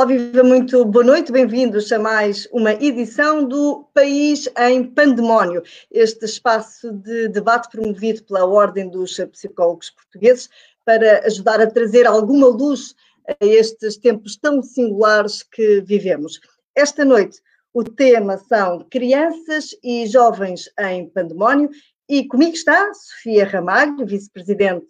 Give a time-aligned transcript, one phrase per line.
[0.00, 6.24] Olá, viva muito boa noite, bem-vindos a mais uma edição do País em Pandemónio, este
[6.24, 10.48] espaço de debate promovido pela Ordem dos Psicólogos Portugueses
[10.86, 12.94] para ajudar a trazer alguma luz
[13.28, 16.40] a estes tempos tão singulares que vivemos.
[16.74, 17.42] Esta noite
[17.74, 21.68] o tema são crianças e jovens em pandemónio
[22.08, 24.88] e comigo está Sofia Ramalho, vice-presidente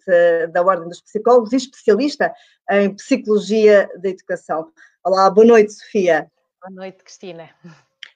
[0.53, 2.33] da Ordem dos Psicólogos e especialista
[2.71, 4.71] em Psicologia da Educação.
[5.03, 6.31] Olá, boa noite, Sofia.
[6.61, 7.49] Boa noite, Cristina.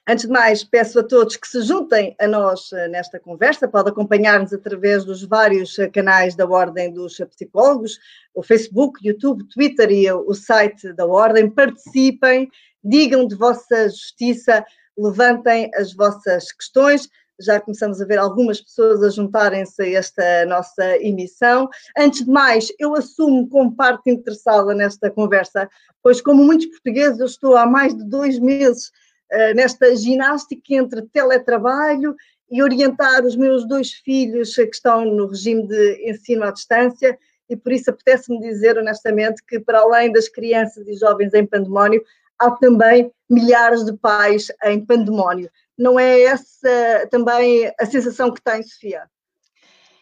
[0.08, 3.66] Antes de mais, peço a todos que se juntem a nós eh, nesta conversa.
[3.66, 7.98] Pode acompanhar-nos através dos vários eh, canais da Ordem dos Psicólogos,
[8.32, 11.50] o Facebook, YouTube, Twitter e o site da Ordem.
[11.50, 12.48] Participem,
[12.84, 14.64] digam de vossa justiça,
[14.96, 17.08] levantem as vossas questões
[17.40, 21.68] já começamos a ver algumas pessoas a juntarem-se a esta nossa emissão.
[21.96, 25.68] Antes de mais, eu assumo como parte interessada nesta conversa,
[26.02, 28.88] pois, como muitos portugueses, eu estou há mais de dois meses
[29.32, 32.14] uh, nesta ginástica entre teletrabalho
[32.50, 37.18] e orientar os meus dois filhos que estão no regime de ensino à distância.
[37.48, 42.02] E por isso apetece-me dizer honestamente que, para além das crianças e jovens em pandemónio,
[42.38, 45.50] há também milhares de pais em pandemónio.
[45.76, 49.08] Não é essa também a sensação que tem, Sofia?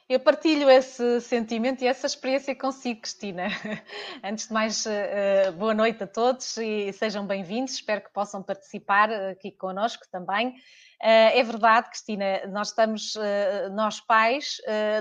[0.07, 3.47] Eu partilho esse sentimento e essa experiência consigo, Cristina.
[4.23, 7.75] Antes de mais, eh, boa noite a todos e sejam bem-vindos.
[7.75, 10.55] Espero que possam participar aqui connosco também.
[11.03, 14.59] Eh, é verdade, Cristina, nós estamos, eh, nós pais,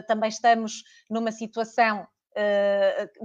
[0.07, 2.12] também estamos numa situação eh,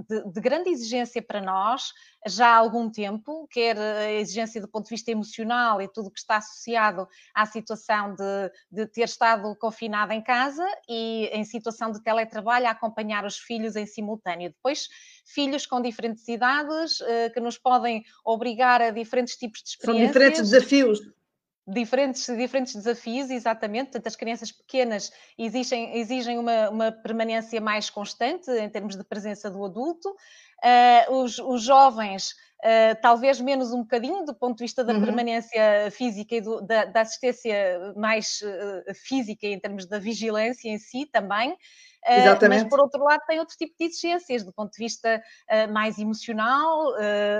[0.07, 1.91] de, de, grande exigência para nós
[2.27, 6.11] já há algum tempo, quer a exigência do ponto de vista emocional e tudo o
[6.11, 11.91] que está associado à situação de, de ter estado confinada em casa e em situação
[11.91, 14.49] de teletrabalho a acompanhar os filhos em simultâneo.
[14.49, 14.87] Depois,
[15.25, 20.11] filhos com diferentes idades eh, que nos podem obrigar a diferentes tipos de experiências.
[20.11, 20.99] São diferentes desafios
[21.67, 23.91] diferentes, diferentes desafios, exatamente.
[23.91, 29.49] Portanto, as crianças pequenas exigem, exigem uma, uma permanência mais constante em termos de presença
[29.49, 30.09] do adulto.
[30.09, 35.05] Uh, os, os, jovens, uh, talvez menos um bocadinho do ponto de vista da uhum.
[35.05, 40.77] permanência física e do, da, da, assistência mais uh, física em termos da vigilância em
[40.77, 41.55] si também.
[42.07, 42.63] Exatamente.
[42.63, 45.21] mas por outro lado tem outro tipo de exigências do ponto de vista
[45.71, 46.93] mais emocional,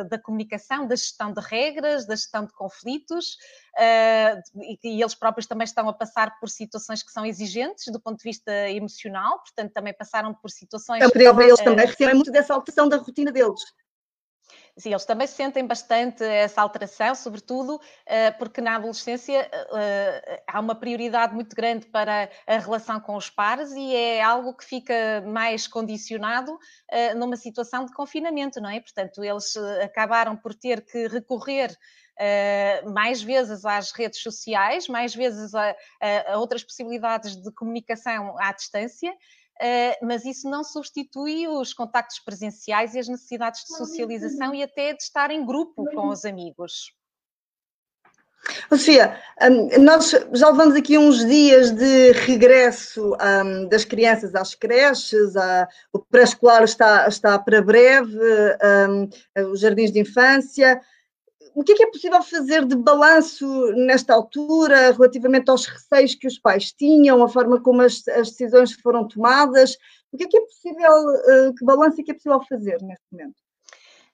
[0.09, 3.37] da comunicação, da gestão de regras, da gestão de conflitos,
[3.79, 8.23] e, eles próprios também estão a passar por situações que são exigentes do ponto de
[8.23, 11.01] vista emocional, portanto também passaram por situações...
[11.01, 13.61] É para eles também recebem muito dessa alteração da rotina deles.
[14.79, 20.73] Sim, eles também sentem bastante essa alteração, sobretudo eh, porque na adolescência eh, há uma
[20.73, 25.67] prioridade muito grande para a relação com os pares e é algo que fica mais
[25.67, 26.57] condicionado
[26.89, 28.79] eh, numa situação de confinamento, não é?
[28.79, 31.77] Portanto, eles acabaram por ter que recorrer
[32.93, 35.73] mais vezes às redes sociais, mais vezes a,
[36.27, 39.15] a outras possibilidades de comunicação à distância, eh,
[40.01, 45.03] mas isso não substitui os contactos presenciais e as necessidades de socialização e até de
[45.03, 46.93] estar em grupo com os amigos.
[48.69, 55.33] Sofia, hum, nós já levamos aqui uns dias de regresso hum, das crianças às creches,
[55.91, 58.17] o pré-escolar está, está para breve,
[58.89, 59.09] hum,
[59.51, 60.81] os jardins de infância
[61.53, 66.27] o que é, que é possível fazer de balanço nesta altura relativamente aos receios que
[66.27, 69.75] os pais tinham, a forma como as, as decisões foram tomadas?
[70.11, 73.05] O que é que é possível, uh, que balanço é que é possível fazer neste
[73.11, 73.35] momento?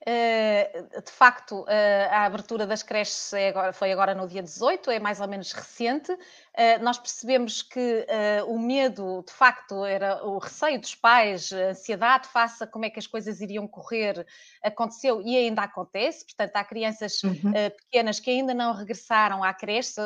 [0.08, 5.00] Eh, de facto, eh, a abertura das creches é foi agora no dia 18, é
[5.00, 6.16] mais ou menos recente.
[6.58, 8.06] Eh, nós percebemos que
[8.48, 12.90] o medo, de facto, era o receio dos pais, a ansiedade face a como é
[12.90, 14.26] que as coisas iriam correr,
[14.64, 16.26] aconteceu e ainda acontece.
[16.26, 17.52] Portanto, há crianças uhum.
[17.78, 20.00] pequenas que ainda não regressaram à creche,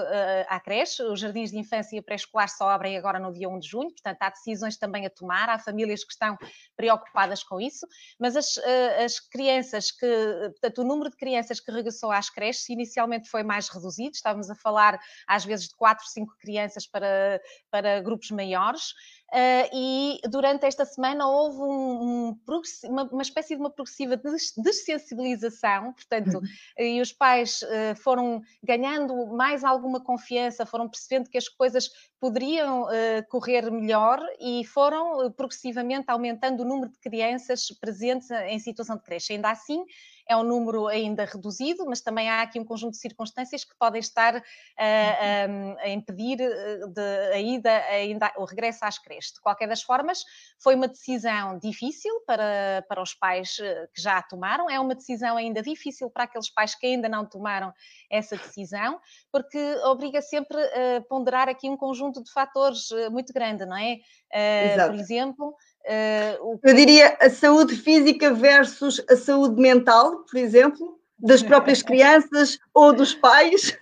[0.47, 1.03] à creche.
[1.03, 4.21] Os jardins de infância e pré-escolar só abrem agora no dia 1 de junho, portanto,
[4.21, 6.37] há decisões também a tomar, há famílias que estão
[6.75, 7.85] preocupadas com isso,
[8.19, 8.57] mas as,
[9.03, 10.07] as crianças que,
[10.51, 14.55] portanto, o número de crianças que regressou às creches inicialmente foi mais reduzido, estávamos a
[14.55, 18.93] falar às vezes de 4, 5 crianças para, para grupos maiores,
[19.31, 24.19] Uh, e durante esta semana houve um, um, uma, uma, espécie de uma progressiva
[24.57, 26.83] dessensibilização, portanto, uhum.
[26.83, 32.85] e os pais uh, foram ganhando mais alguma confiança, foram percebendo que as coisas poderiam
[32.85, 39.03] uh, correr melhor e foram progressivamente aumentando o número de crianças presentes em situação de
[39.03, 39.33] creche.
[39.33, 39.85] Ainda assim,
[40.29, 43.99] é um número ainda reduzido, mas também há aqui um conjunto de circunstâncias que podem
[43.99, 44.41] estar a,
[44.77, 49.09] a, a impedir de, a ida, ainda, o regresso às creches.
[49.09, 49.33] creche.
[49.33, 50.23] De qualquer das formas,
[50.61, 55.35] foi uma decisão difícil para, para os pais que já a tomaram, é uma decisão
[55.35, 57.73] ainda difícil para aqueles pais que ainda não tomaram
[58.09, 58.99] essa decisão,
[59.31, 63.97] porque obriga sempre a ponderar aqui um conjunto de fatores muito grande, não é?
[64.31, 64.91] Exato.
[64.91, 65.55] Por exemplo,
[65.85, 72.59] Uh, Eu diria a saúde física versus a saúde mental, por exemplo, das próprias crianças
[72.73, 73.77] ou dos pais.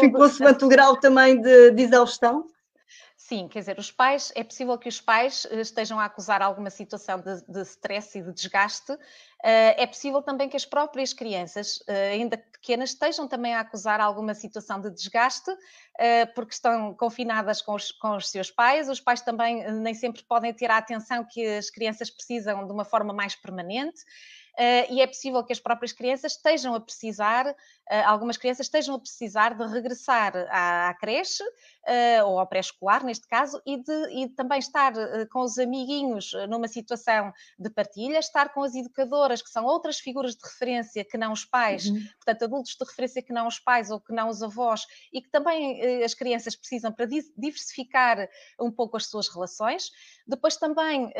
[0.00, 2.44] Ficou-se quanto grau também de, de exaustão?
[3.30, 6.68] Sim, quer dizer, os pais, é possível que os pais eh, estejam a acusar alguma
[6.68, 8.90] situação de, de stress e de desgaste.
[9.44, 14.34] Eh, é possível também que as próprias crianças, ainda pequenas, estejam também a acusar alguma
[14.34, 15.52] situação de desgaste,
[16.34, 18.88] porque estão confinadas com os, com os seus pais.
[18.88, 22.84] Os pais também nem sempre podem ter a atenção que as crianças precisam de uma
[22.84, 24.00] forma mais permanente.
[24.60, 27.54] Uh, e é possível que as próprias crianças estejam a precisar, uh,
[28.04, 33.26] algumas crianças estejam a precisar de regressar à, à creche uh, ou ao pré-escolar, neste
[33.26, 34.92] caso, e, de, e também estar
[35.28, 40.36] com os amiguinhos numa situação de partilha, estar com as educadoras, que são outras figuras
[40.36, 41.98] de referência que não os pais, uhum.
[42.16, 45.30] portanto, adultos de referência que não os pais ou que não os avós, e que
[45.30, 48.28] também as crianças precisam para diversificar
[48.60, 49.90] um pouco as suas relações.
[50.26, 51.10] Depois também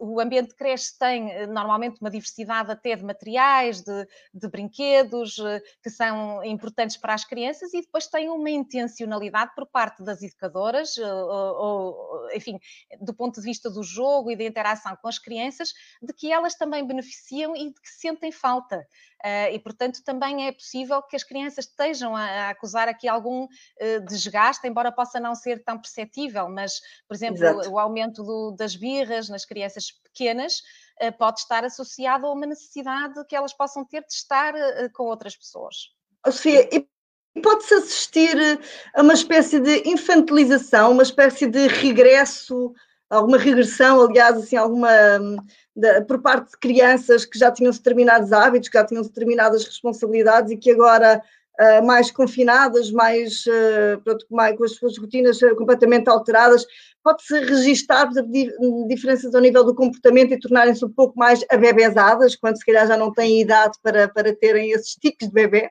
[0.00, 5.38] o ambiente de creche tem normalmente uma diversidade diversidade até de materiais, de, de brinquedos,
[5.38, 10.22] eh, que são importantes para as crianças, e depois tem uma intencionalidade por parte das
[10.22, 12.58] educadoras, eh, ou, enfim,
[13.00, 16.54] do ponto de vista do jogo e da interação com as crianças, de que elas
[16.54, 18.86] também beneficiam e de que sentem falta.
[19.24, 23.48] Uh, e, portanto, também é possível que as crianças estejam a, acusar aqui algum
[24.06, 27.70] desgaste, embora possa não ser tão perceptível, mas, por exemplo, Exato.
[27.70, 30.62] o aumento do, das birras nas crianças pequenas
[31.18, 34.54] pode estar associado a uma necessidade que elas possam ter de estar
[34.92, 35.74] com outras pessoas.
[36.26, 36.88] Sofia, e
[37.40, 38.36] pode-se assistir
[38.94, 42.74] a uma espécie de infantilização, uma espécie de regresso
[43.08, 44.90] alguma regressão, aliás, assim, alguma
[45.74, 50.50] de, por parte de crianças que já tinham determinados hábitos, que já tinham determinadas responsabilidades
[50.52, 51.22] e que agora
[51.60, 56.66] uh, mais confinadas, mais, uh, pronto, mais com as suas rotinas uh, completamente alteradas,
[57.02, 58.08] pode-se registar
[58.88, 62.96] diferenças ao nível do comportamento e tornarem-se um pouco mais abebezadas, quando se calhar já
[62.96, 65.70] não têm idade para, para terem esses tiques de bebê?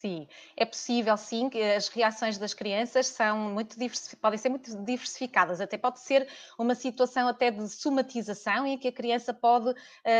[0.00, 3.76] Sim, é possível sim que as reações das crianças são muito
[4.20, 8.92] podem ser muito diversificadas, até pode ser uma situação até de somatização em que a
[8.92, 9.74] criança pode uh,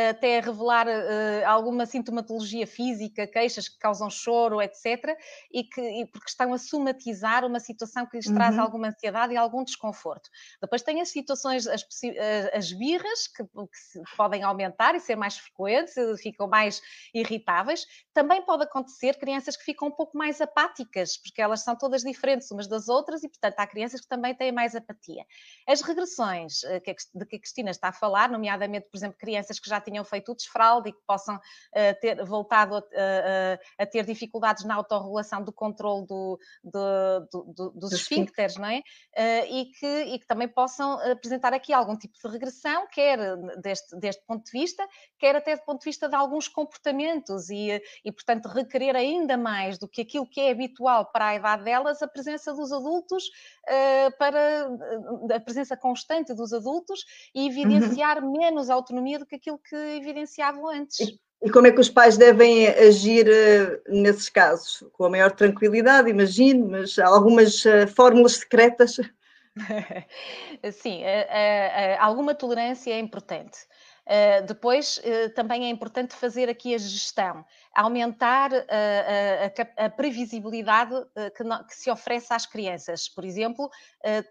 [0.09, 5.17] até revelar uh, alguma sintomatologia física, queixas que causam choro, etc,
[5.49, 8.35] e que e porque estão a somatizar uma situação que lhes uhum.
[8.35, 10.29] traz alguma ansiedade e algum desconforto.
[10.61, 11.87] Depois tem as situações, as,
[12.53, 16.81] as birras que, que podem aumentar e ser mais frequentes, ficam mais
[17.13, 17.87] irritáveis.
[18.13, 22.49] Também pode acontecer crianças que ficam um pouco mais apáticas, porque elas são todas diferentes
[22.49, 25.23] umas das outras e, portanto, há crianças que também têm mais apatia.
[25.67, 26.79] As regressões eh,
[27.13, 30.31] de que a Cristina está a falar, nomeadamente, por exemplo, crianças que já tinham feito
[30.31, 35.43] o desfralde e que possam uh, ter voltado a, a, a, ter dificuldades na autorregulação
[35.43, 38.79] do controle do, do, do, do, dos esfíncteres, não é?
[38.79, 43.19] Uh, e, que, e que também possam apresentar aqui algum tipo de regressão, quer
[43.61, 44.87] deste, deste ponto de vista,
[45.19, 49.58] quer até do ponto de vista de alguns comportamentos e, e portanto, requerer ainda mais
[49.59, 53.25] mais do que aquilo que é habitual para a idade delas, a presença dos adultos,
[53.25, 57.03] uh, para eh, a presença constante dos adultos
[57.35, 58.31] e evidenciar uhum.
[58.31, 60.99] menos autonomia do que aquilo que evidenciavam antes.
[60.99, 64.83] E, e como é que os pais devem agir uh, nesses casos?
[64.93, 68.95] Com a maior tranquilidade, imagino, mas há algumas uh, fórmulas secretas?
[70.71, 71.01] Sim,
[71.99, 73.57] alguma tolerância é importante.
[74.47, 75.01] Depois,
[75.35, 77.43] também é importante fazer aqui a gestão
[77.79, 83.07] aumentar a, a, a previsibilidade eh, que, que, se oferece às crianças.
[83.07, 83.69] Por exemplo,
[84.03, 84.21] eh,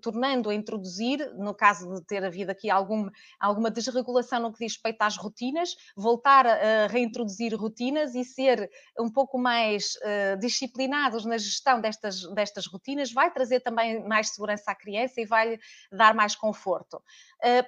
[0.00, 4.74] tornando a introduzir, no caso de ter havido aqui algum, alguma desregulação no que diz
[4.74, 9.98] respeito às rotinas, voltar a reintroduzir rotinas e ser um pouco mais
[10.40, 15.58] disciplinados na gestão destas, destas rotinas, vai trazer também mais segurança à criança e vai
[15.90, 17.02] dar mais conforto.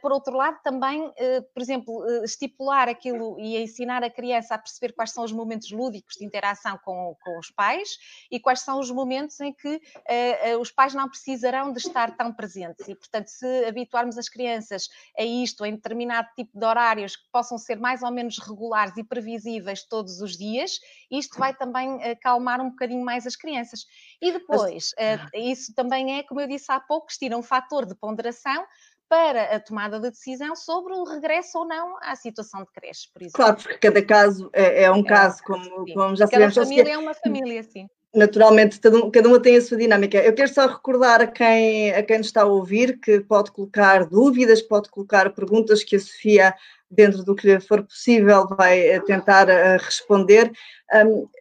[0.00, 1.12] Por outro lado, também,
[1.52, 6.16] por exemplo, estipular aquilo e ensinar a criança a perceber quais são os momentos lúdicos
[6.16, 7.96] de interação com, com os pais
[8.30, 12.16] e quais são os momentos em que uh, uh, os pais não precisarão de estar
[12.16, 12.86] tão presentes.
[12.88, 14.88] E, portanto, se habituarmos as crianças
[15.18, 19.04] a isto, em determinado tipo de horários que possam ser mais ou menos regulares e
[19.04, 20.78] previsíveis todos os dias,
[21.10, 23.86] isto vai também acalmar um bocadinho mais as crianças.
[24.20, 27.94] E depois, uh, isso também é, como eu disse há pouco, tira um fator de
[27.94, 28.64] ponderação
[29.08, 33.22] para a tomada de decisão sobre o regresso ou não à situação de creche, por
[33.22, 33.36] exemplo.
[33.36, 36.54] Claro, porque cada caso é, é um é, caso, como, como já cada sabemos.
[36.54, 37.88] Cada família é uma família, sim.
[38.14, 40.18] Naturalmente, cada uma tem a sua dinâmica.
[40.18, 44.06] Eu quero só recordar a quem, a quem nos está a ouvir que pode colocar
[44.06, 46.54] dúvidas, pode colocar perguntas que a Sofia,
[46.90, 50.52] dentro do que lhe for possível, vai eh, tentar uh, responder.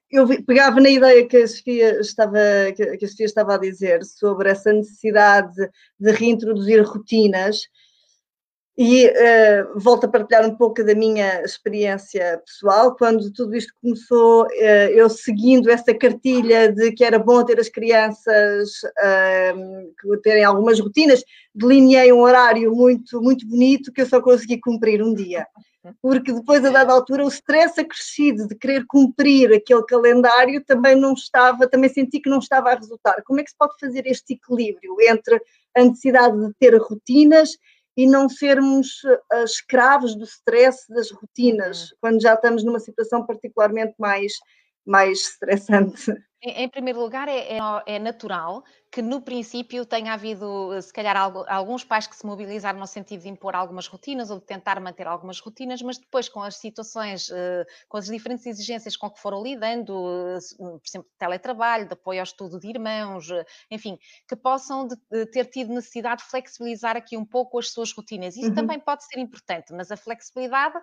[0.10, 2.39] Eu pegava na ideia que a Sofia estava,
[2.75, 7.68] que a Sofia estava a dizer sobre essa necessidade de reintroduzir rotinas
[8.77, 12.96] e uh, volto a partilhar um pouco da minha experiência pessoal.
[12.96, 17.70] Quando tudo isto começou, uh, eu seguindo essa cartilha de que era bom ter as
[17.70, 24.60] crianças uh, terem algumas rotinas, delineei um horário muito, muito bonito que eu só consegui
[24.60, 25.46] cumprir um dia.
[26.01, 31.13] Porque depois, a dada altura, o stress acrescido de querer cumprir aquele calendário também não
[31.13, 33.22] estava, também senti que não estava a resultar.
[33.25, 35.42] Como é que se pode fazer este equilíbrio entre
[35.75, 37.58] a necessidade de ter rotinas
[37.96, 41.98] e não sermos uh, escravos do stress das rotinas, uhum.
[42.02, 44.34] quando já estamos numa situação particularmente mais,
[44.86, 46.12] mais estressante.
[46.44, 51.18] Em, em primeiro lugar, é, é, é natural que no princípio tenha havido, se calhar,
[51.18, 55.08] alguns pais que se mobilizaram no sentido de impor algumas rotinas ou de tentar manter
[55.08, 59.42] algumas rotinas, mas depois com as situações, eh, com as diferentes exigências com que foram
[59.42, 59.94] lidando,
[60.30, 63.98] eh, por exemplo, de teletrabalho, de apoio ao estudo de irmãos, eh, enfim,
[64.28, 64.88] que possam
[65.32, 68.38] ter tido necessidade de flexibilizar aqui um pouco as suas rotinas.
[68.38, 68.54] Isso uhum.
[68.54, 70.80] também pode ser importante, mas a flexibilidade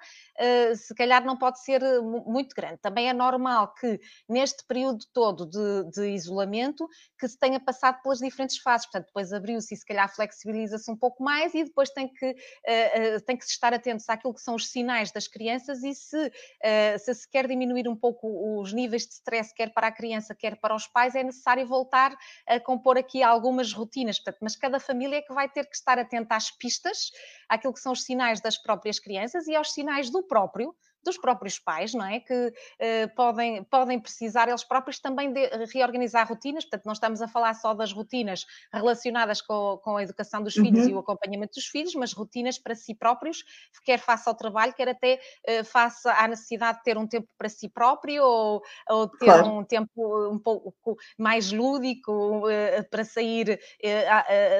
[0.76, 2.78] se calhar não pode ser muito grande.
[2.78, 6.88] Também é normal que neste período todo de, de isolamento
[7.18, 8.86] que se tenha passado pelas diferentes fases.
[8.86, 13.20] Portanto, depois abriu-se e se calhar flexibiliza-se um pouco mais e depois tem que, uh,
[13.26, 17.14] tem que estar atentos àquilo que são os sinais das crianças e se, uh, se
[17.14, 20.74] se quer diminuir um pouco os níveis de stress, quer para a criança, quer para
[20.74, 22.16] os pais, é necessário voltar
[22.46, 24.18] a compor aqui algumas rotinas.
[24.18, 27.10] Portanto, mas cada família é que vai ter que estar atenta às pistas,
[27.48, 31.58] àquilo que são os sinais das próprias crianças e aos sinais do próprio dos próprios
[31.58, 32.20] pais, não é?
[32.20, 37.28] Que uh, podem, podem precisar eles próprios também de reorganizar rotinas, portanto, não estamos a
[37.28, 40.64] falar só das rotinas relacionadas com, com a educação dos uhum.
[40.64, 43.42] filhos e o acompanhamento dos filhos, mas rotinas para si próprios,
[43.84, 47.48] quer face ao trabalho, quer até uh, face à necessidade de ter um tempo para
[47.48, 49.46] si próprio ou, ou ter claro.
[49.46, 53.58] um tempo um pouco mais lúdico uh, para sair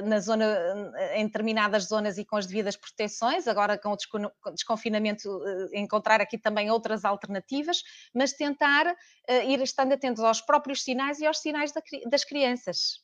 [0.04, 5.28] na zona, em determinadas zonas e com as devidas proteções, agora com o desconfinamento
[5.73, 7.82] encontrar aqui também outras alternativas,
[8.14, 13.00] mas tentar uh, ir estando atentos aos próprios sinais e aos sinais da, das crianças.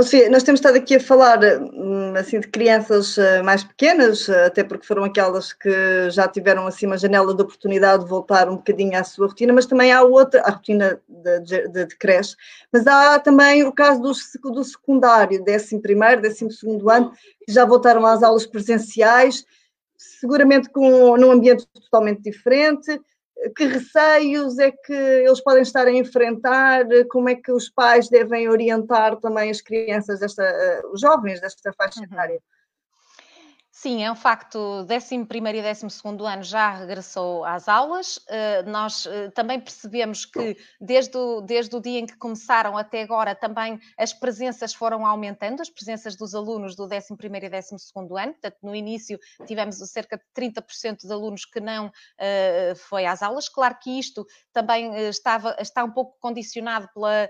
[0.00, 4.46] Seja, nós temos estado aqui a falar hum, assim de crianças eh, mais pequenas, eh,
[4.46, 8.56] até porque foram aquelas que já tiveram assim uma janela de oportunidade de voltar um
[8.56, 12.36] bocadinho à sua rotina, mas também há outra, a rotina de, de, de creche,
[12.72, 17.10] mas há também o caso do, do secundário, 11 primeiro, 12 segundo ano,
[17.44, 19.44] que já voltaram às aulas presenciais,
[20.20, 23.00] seguramente com, num ambiente totalmente diferente.
[23.56, 26.84] Que receios é que eles podem estar a enfrentar?
[27.10, 31.72] Como é que os pais devem orientar também as crianças, desta, eh, os jovens desta
[31.72, 32.06] faixa uhum.
[33.76, 38.20] Sim, é um facto, 11 e 12 ano já regressou às aulas.
[38.28, 43.02] Eh, nós eh, também percebemos que desde o, desde o dia em que começaram até
[43.02, 47.74] agora também as presenças foram aumentando, as presenças dos alunos do 11 e 12
[48.16, 48.32] ano.
[48.34, 53.48] Portanto, no início tivemos cerca de 30% de alunos que não uh, foi às aulas.
[53.48, 57.28] Claro que isto também estava, está um pouco condicionado pela,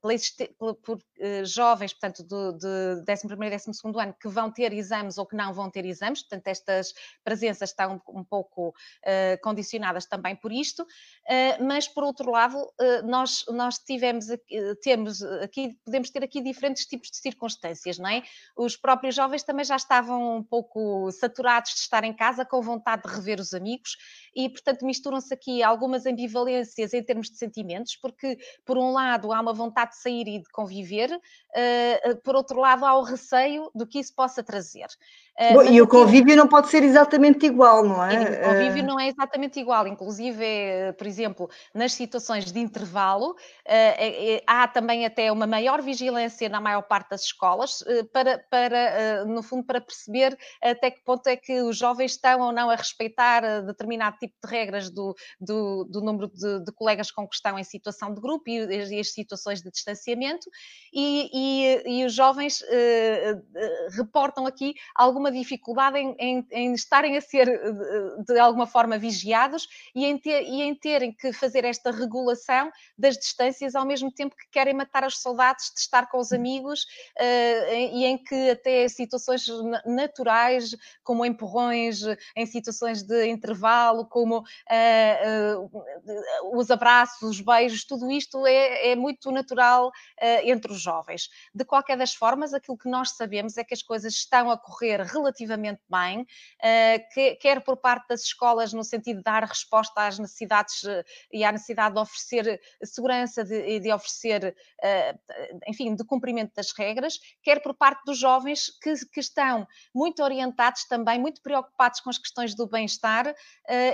[0.00, 0.98] pela, por
[1.42, 5.47] jovens, portanto, do, de 11 e 12 ano que vão ter exames ou que não
[5.52, 6.92] vão ter exames, portanto, estas
[7.24, 13.06] presenças estão um, pouco uh, condicionadas também por isto, uh, mas por outro lado, uh,
[13.06, 18.22] nós, nós tivemos aqui, temos aqui, podemos ter aqui diferentes tipos de circunstâncias, não é?
[18.56, 23.02] Os próprios jovens também já estavam um pouco saturados de estar em casa, com vontade
[23.02, 23.96] de rever os amigos,
[24.38, 29.40] e, portanto, misturam-se aqui algumas ambivalências em termos de sentimentos, porque, por um lado, há
[29.40, 33.84] uma vontade de sair e de conviver, uh, por outro lado, há o receio do
[33.84, 34.86] que isso possa trazer.
[35.36, 38.42] Uh, Bom, e o convívio não pode ser exatamente igual, não é?
[38.42, 40.44] O convívio não é exatamente igual, inclusive,
[40.96, 46.82] por exemplo, nas situações de intervalo, uh, há também até uma maior vigilância na maior
[46.82, 51.76] parte das escolas, para, para no fundo, para perceber até que ponto é que os
[51.76, 56.64] jovens estão ou não a respeitar determinado tipo de regras do, do, do número de,
[56.64, 60.48] de, colegas com que estão em situação de grupo e, e as situações de distanciamento,
[60.92, 67.16] e, e, e os jovens uh, uh, reportam aqui alguma dificuldade em, em, em estarem
[67.16, 71.64] a ser de, de, alguma forma vigiados e em, ter, e em terem que fazer
[71.64, 76.18] esta regulação das distâncias ao mesmo tempo que querem matar as saudades de estar com
[76.18, 76.82] os amigos
[77.18, 79.46] uh, e em que até situações
[79.84, 82.00] naturais, como empurrões,
[82.36, 88.96] em situações de intervalo, como uh, uh, os abraços, os beijos, tudo isto é, é
[88.96, 89.90] muito natural
[90.44, 91.28] entre os jovens.
[91.54, 95.00] De qualquer das formas, aquilo que nós sabemos é que as coisas estão a correr
[95.02, 96.26] relativamente bem,
[97.12, 100.82] que, quer por parte das escolas, no sentido de dar resposta às necessidades
[101.32, 104.54] e à necessidade de oferecer segurança e de, de, oferecer,
[105.66, 110.84] enfim, de cumprimento das regras, quer por parte dos jovens que, que estão muito orientados
[110.84, 113.34] também, muito preocupados com as questões do bem-estar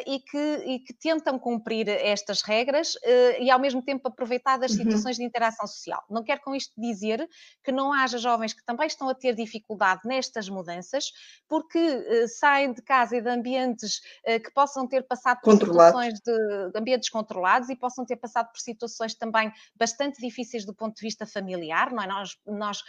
[0.07, 2.95] e, que, e que tentam cumprir estas regras
[3.39, 4.79] e ao mesmo tempo aproveitar das uhum.
[4.79, 6.03] situações de interação social.
[6.09, 7.29] Não quero com isto dizer
[7.63, 11.13] que não haja jovens que também estão a ter dificuldade nestas mudanças,
[11.49, 16.15] porque uh, saem de casa e de ambientes uh, que possam ter passado por situações
[16.15, 20.97] de, de, ambientes controlados e possam ter passado por situações também bastante difíceis do ponto
[20.97, 22.07] de vista familiar, não é?
[22.07, 22.83] Nós, nós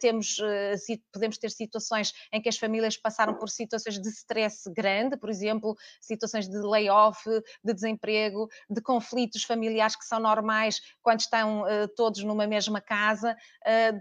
[0.00, 0.36] temos,
[1.12, 5.76] podemos ter situações em que as famílias passaram por situações de stress grande, por exemplo,
[6.00, 7.24] situações de layoff,
[7.64, 11.64] de desemprego, de conflitos familiares que são normais quando estão
[11.96, 13.36] todos numa mesma casa,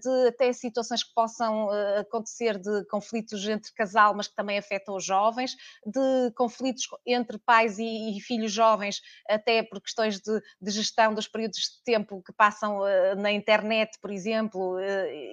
[0.01, 1.69] de até situações que possam
[1.99, 5.55] acontecer de conflitos entre casal, mas que também afetam os jovens,
[5.85, 11.27] de conflitos entre pais e, e filhos jovens, até por questões de, de, gestão dos
[11.27, 14.81] períodos de tempo que passam uh, na internet, por exemplo, uh,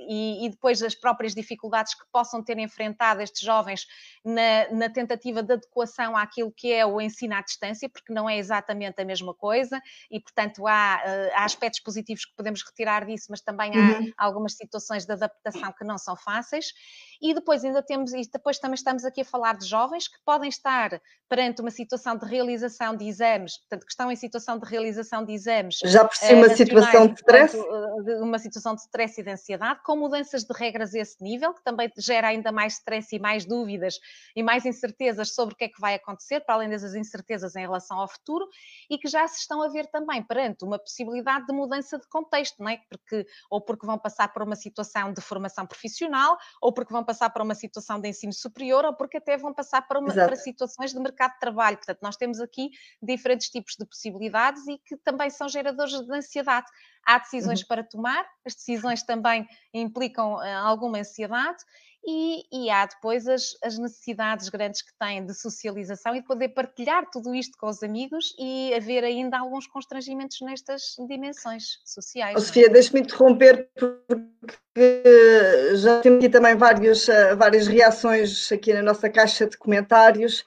[0.08, 3.86] e, e, depois as próprias dificuldades que possam ter enfrentado estes jovens
[4.24, 8.36] na, na, tentativa de adequação àquilo que é o ensino à distância, porque não é
[8.36, 13.26] exatamente a mesma coisa, e portanto há, uh, há aspectos positivos que podemos retirar disso,
[13.30, 14.12] mas também há uhum.
[14.16, 16.72] algumas situações de adaptação que não são fáceis.
[17.22, 20.48] E depois ainda temos, e depois também estamos aqui a falar de jovens que podem
[20.48, 25.24] estar perante uma situação de realização de exames, portanto, que estão em situação de realização
[25.24, 25.78] de exames.
[25.84, 27.56] Já por si uma uh, situação de stress?
[27.56, 31.52] Portanto, uma situação de stress e de ansiedade, com mudanças de regras a esse nível,
[31.52, 33.98] que também gera ainda mais stress e mais dúvidas
[34.34, 37.60] e mais incertezas sobre o que é que vai acontecer, para além dessas incertezas em
[37.60, 38.48] relação ao futuro,
[38.88, 42.62] e que já se estão a ver também perante uma possibilidade de mudança de contexto,
[42.62, 42.80] não é?
[42.88, 47.30] Porque, ou porque vão passar por uma situação de formação profissional, ou porque vão passar
[47.30, 50.92] para uma situação de ensino superior ou porque até vão passar para, uma, para situações
[50.92, 51.76] de mercado de trabalho.
[51.76, 52.70] Portanto, nós temos aqui
[53.02, 56.66] diferentes tipos de possibilidades e que também são geradores de ansiedade.
[57.06, 57.66] Há decisões uhum.
[57.66, 61.62] para tomar, as decisões também implicam uh, alguma ansiedade
[62.04, 66.48] e, e, há depois as, as, necessidades grandes que têm de socialização e de poder
[66.48, 72.36] partilhar tudo isto com os amigos e haver ainda alguns constrangimentos nestas dimensões sociais.
[72.36, 75.02] Oh, Sofia, deixe-me interromper porque
[75.74, 80.44] já temos aqui também vários, eh, várias reações aqui na nossa caixa de comentários.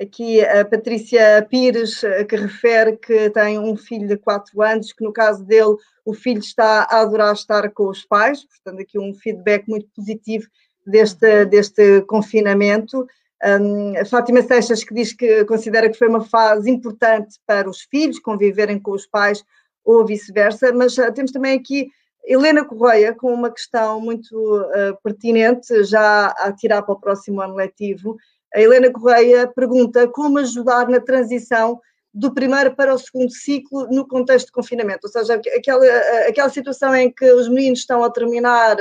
[0.00, 5.04] Aqui a Patrícia Pires, eh, que refere que tem um filho de 4 anos, que
[5.04, 9.14] no caso dele o filho está a adorar estar com os pais, portanto, aqui um
[9.14, 10.46] feedback muito positivo
[10.84, 13.06] deste, deste confinamento.
[13.44, 17.82] Um, a Fátima Seixas, que diz que considera que foi uma fase importante para os
[17.82, 19.44] filhos conviverem com os pais
[19.84, 21.88] ou vice-versa, mas uh, temos também aqui
[22.24, 27.54] Helena Correia com uma questão muito uh, pertinente, já a tirar para o próximo ano
[27.54, 28.16] letivo,
[28.54, 31.80] a Helena Correia pergunta como ajudar na transição
[32.14, 35.86] do primeiro para o segundo ciclo no contexto de confinamento, ou seja, aquela,
[36.28, 38.76] aquela situação em que os meninos estão a terminar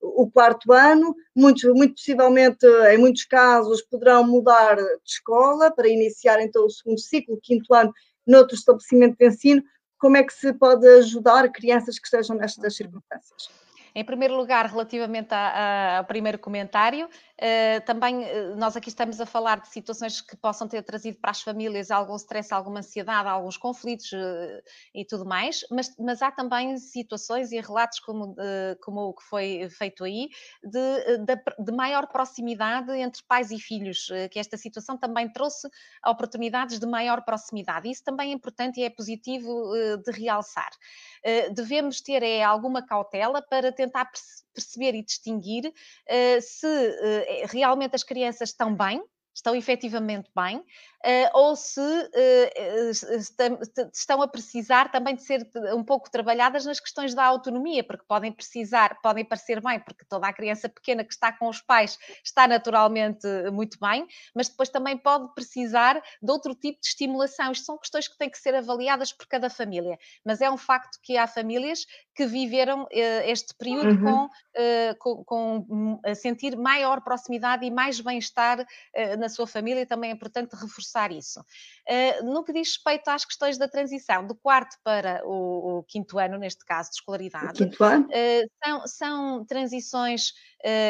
[0.00, 6.42] o quarto ano, muito, muito possivelmente, em muitos casos, poderão mudar de escola para iniciar
[6.42, 7.92] então o segundo ciclo, o quinto ano,
[8.26, 9.62] noutro estabelecimento de ensino.
[9.98, 13.48] Como é que se pode ajudar crianças que estejam nestas circunstâncias?
[13.96, 19.60] Em primeiro lugar, relativamente ao primeiro comentário, uh, também uh, nós aqui estamos a falar
[19.60, 24.10] de situações que possam ter trazido para as famílias algum stress, alguma ansiedade, alguns conflitos
[24.10, 28.34] uh, e tudo mais, mas, mas, há também situações e relatos como,
[28.82, 30.28] como o que foi feito aí,
[30.62, 35.68] de, de, de, maior proximidade entre pais e filhos, que esta situação também trouxe
[36.04, 37.90] oportunidades de maior proximidade.
[37.90, 39.72] Isso também é importante e é positivo
[40.04, 40.70] de realçar.
[41.54, 44.10] devemos ter é, alguma cautela para ter tentar
[44.52, 49.02] perceber e distinguir uh, se uh, realmente as crianças estão bem
[49.34, 52.90] estão efetivamente bem, uh, ou se uh,
[53.92, 58.30] estão a precisar também de ser um pouco trabalhadas nas questões da autonomia, porque podem
[58.30, 62.46] precisar, podem parecer bem, porque toda a criança pequena que está com os pais está
[62.46, 67.50] naturalmente muito bem, mas depois também pode precisar de outro tipo de estimulação.
[67.50, 70.98] Isto são questões que têm que ser avaliadas por cada família, mas é um facto
[71.02, 74.28] que há famílias que viveram este período uhum.
[74.98, 78.64] com, com, com, a sentir maior proximidade e mais bem-estar
[79.24, 81.40] na sua família, também é importante reforçar isso.
[81.40, 86.18] Uh, no que diz respeito às questões da transição do quarto para o, o quinto
[86.18, 90.32] ano, neste caso de escolaridade, uh, são, são, transições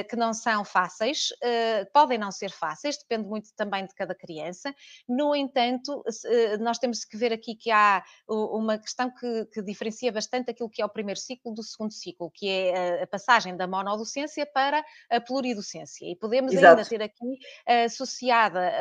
[0.08, 1.28] que não são fáceis,
[1.92, 4.74] podem não ser fáceis, depende muito também de cada criança.
[5.08, 6.02] No entanto,
[6.60, 10.80] nós temos que ver aqui que há uma questão que, que, diferencia bastante aquilo que
[10.80, 15.20] é o primeiro ciclo do segundo ciclo, que é a, passagem da monodocência para a
[15.20, 16.06] pluridocência.
[16.06, 16.66] E podemos Exato.
[16.66, 17.38] ainda ter aqui
[17.84, 18.72] associada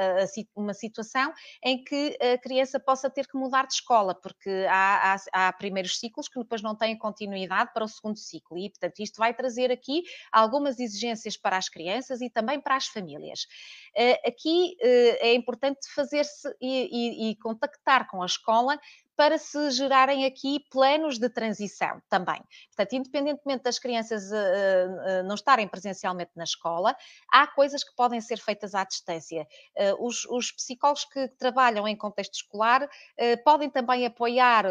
[0.55, 5.47] uma situação em que a criança possa ter que mudar de escola, porque há, há,
[5.47, 9.17] há, primeiros ciclos que depois não têm continuidade para o segundo ciclo, e portanto isto
[9.17, 13.47] vai trazer aqui algumas exigências para as crianças e também para as famílias.
[13.95, 18.79] Eh, aqui eh, é importante fazer-se e, e, e contactar com a escola
[19.15, 22.41] para se gerarem aqui planos de transição também.
[22.75, 26.95] Portanto, independentemente das crianças uh, uh, não estarem presencialmente na escola,
[27.31, 29.47] há coisas que podem ser feitas à distância.
[29.77, 32.87] Uh, os, os, psicólogos que trabalham em contexto escolar
[33.43, 34.65] podem também apoiar,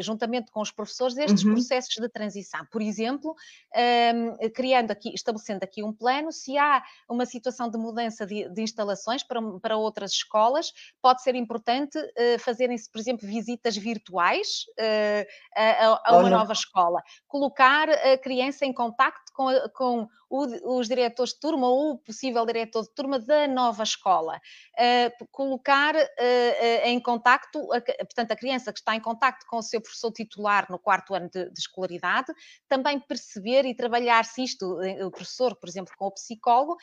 [0.00, 1.54] juntamente com os professores, estes uhum.
[1.54, 2.64] processos de transição.
[2.70, 3.34] Por exemplo,
[3.74, 8.48] um, ehm, criando aqui, estabelecendo aqui um plano, se há uma situação de mudança de,
[8.48, 10.72] de instalações para, para outras escolas,
[11.02, 11.98] pode ser importante
[12.40, 17.02] fazerem-se, por exemplo, visitas virtuais uh, a, a, uma nova escola.
[17.26, 22.44] Colocar a criança em contacto com, com o, os diretores de turma ou o possível
[22.44, 24.40] diretor de turma da nova escola.
[24.76, 29.58] Uh, colocar uh, uh, em contacto, a, portanto, a criança que está em contacto com
[29.58, 32.32] o seu professor titular no quarto ano de, de escolaridade,
[32.68, 36.76] também perceber e trabalhar se isto, o professor, por exemplo, com o psicólogo,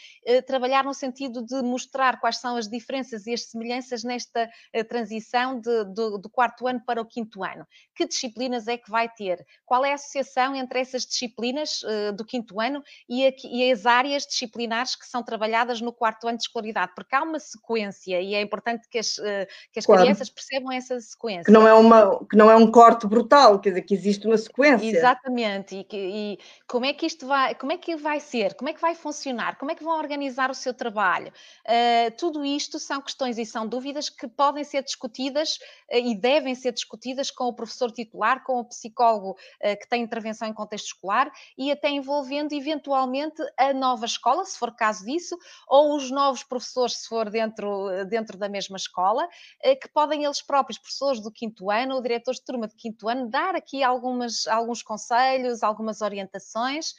[0.48, 4.50] trabalhar no sentido de mostrar quais são as diferenças e as semelhanças nesta
[4.88, 7.66] transição de, do, do quarto ano para o quinto ano.
[7.94, 9.46] Que disciplinas é que vai ter?
[9.66, 11.82] Qual é a associação entre essas disciplinas
[12.16, 16.44] do quinto ano e e as áreas disciplinares que são trabalhadas no quarto ano de
[16.44, 20.02] escolaridade, porque há uma sequência e é importante que as, eh, que as claro.
[20.02, 21.46] crianças percebam essa sequência.
[21.46, 24.38] Que não, é uma, que não é um corte brutal, quer dizer, que existe uma
[24.38, 24.86] sequência.
[24.86, 28.74] Exatamente, e, e como é que isto vai, como é que vai ser, como é
[28.74, 31.32] que vai funcionar, como é que vão organizar o seu trabalho.
[31.66, 35.58] Uh, tudo isto são questões e são dúvidas que podem ser discutidas
[35.92, 40.04] uh, e devem ser discutidas com o professor titular, com o psicólogo uh, que tem
[40.04, 41.90] intervenção em contexto escolar e até
[42.36, 47.30] envolvendo eventualmente a nova escola, se for caso disso, ou os novos professores, se for
[47.30, 49.28] dentro, dentro da mesma escola,
[49.62, 53.08] eh, que podem eles próprios, professores do quinto ano, ou diretores de turma de quinto
[53.08, 56.94] ano, dar aqui algumas, alguns conselhos, algumas orientações,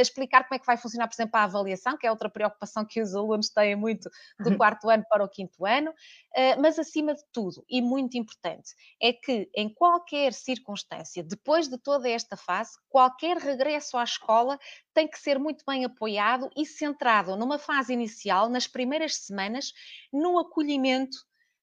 [0.00, 3.00] explicar como é que vai funcionar, por exemplo, a avaliação, que é outra preocupação que
[3.00, 4.08] os alunos têm muito
[4.40, 4.56] do uhum.
[4.56, 8.70] quarto ano para o quinto ano, uh, mas acima de tudo, e muito importante,
[9.00, 14.58] é que em qualquer circunstância, depois de toda esta fase, qualquer regresso à escola
[14.92, 19.72] tem que ser muito bem apoiado e centrado numa fase inicial, nas primeiras semanas,
[20.12, 21.16] no acolhimento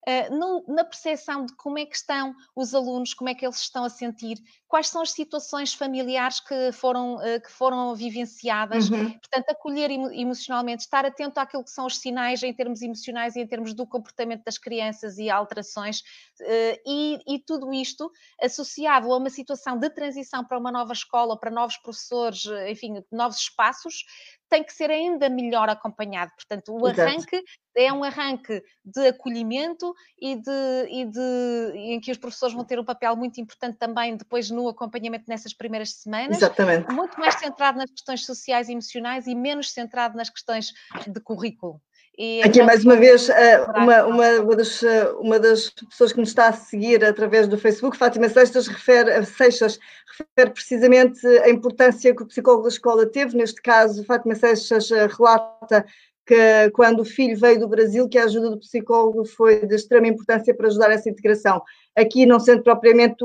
[0.07, 3.57] Uh, no, na percepção de como é que estão os alunos, como é que eles
[3.57, 9.11] estão a sentir, quais são as situações familiares que foram, uh, que foram vivenciadas, uhum.
[9.11, 13.47] portanto, acolher emocionalmente, estar atento àquilo que são os sinais em termos emocionais e em
[13.47, 18.11] termos do comportamento das crianças e alterações, uh, e, e, tudo isto
[18.41, 23.37] associado a uma situação de transição para uma nova escola, para novos professores, enfim, novos
[23.37, 24.03] espaços,
[24.51, 26.33] tem que ser ainda melhor acompanhado.
[26.35, 27.01] Portanto, o Exato.
[27.01, 27.41] arranque
[27.75, 32.77] é um arranque de acolhimento e, de, e de, em que os professores vão ter
[32.77, 36.35] um papel muito importante também depois no acompanhamento nessas primeiras semanas.
[36.35, 36.91] Exatamente.
[36.91, 40.73] Muito mais centrado nas questões sociais e emocionais e menos centrado nas questões
[41.07, 41.81] de currículo.
[42.23, 46.29] E Aqui, mais uma vez, eh, uma, uma, das, eh, uma das pessoas que nos
[46.29, 49.79] está a seguir através do Facebook, Fátima Seixas, refere, Seixas,
[50.19, 53.35] refere precisamente a importância que o psicólogo da escola teve.
[53.35, 55.83] Neste caso, Fátima Seixas eh, relata
[56.27, 60.07] que quando o filho veio do Brasil, que a ajuda do psicólogo foi de extrema
[60.07, 61.59] importância para ajudar essa integração.
[61.97, 63.17] Aqui não sendo propriamente,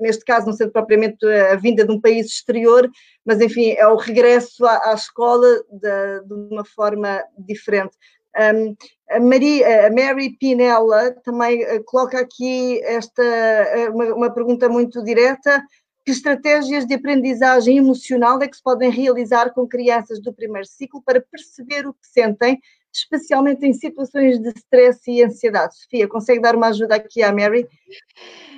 [0.00, 2.88] neste caso, não sendo propriamente a vinda de um país exterior,
[3.26, 7.96] mas enfim, é o regresso à, à escola de, de uma forma diferente.
[8.36, 8.74] Um,
[9.10, 15.02] a, Maria, a Mary Pinella também eh, coloca aqui esta eh, uma, uma, pergunta muito
[15.04, 15.62] direta.
[16.04, 21.02] Que estratégias de aprendizagem emocional é que se podem realizar com crianças do primeiro ciclo
[21.02, 22.60] para perceber o que sentem,
[22.94, 25.76] especialmente em situações de stress e ansiedade?
[25.76, 27.68] Sofia, consegue dar uma ajuda aqui à Mary?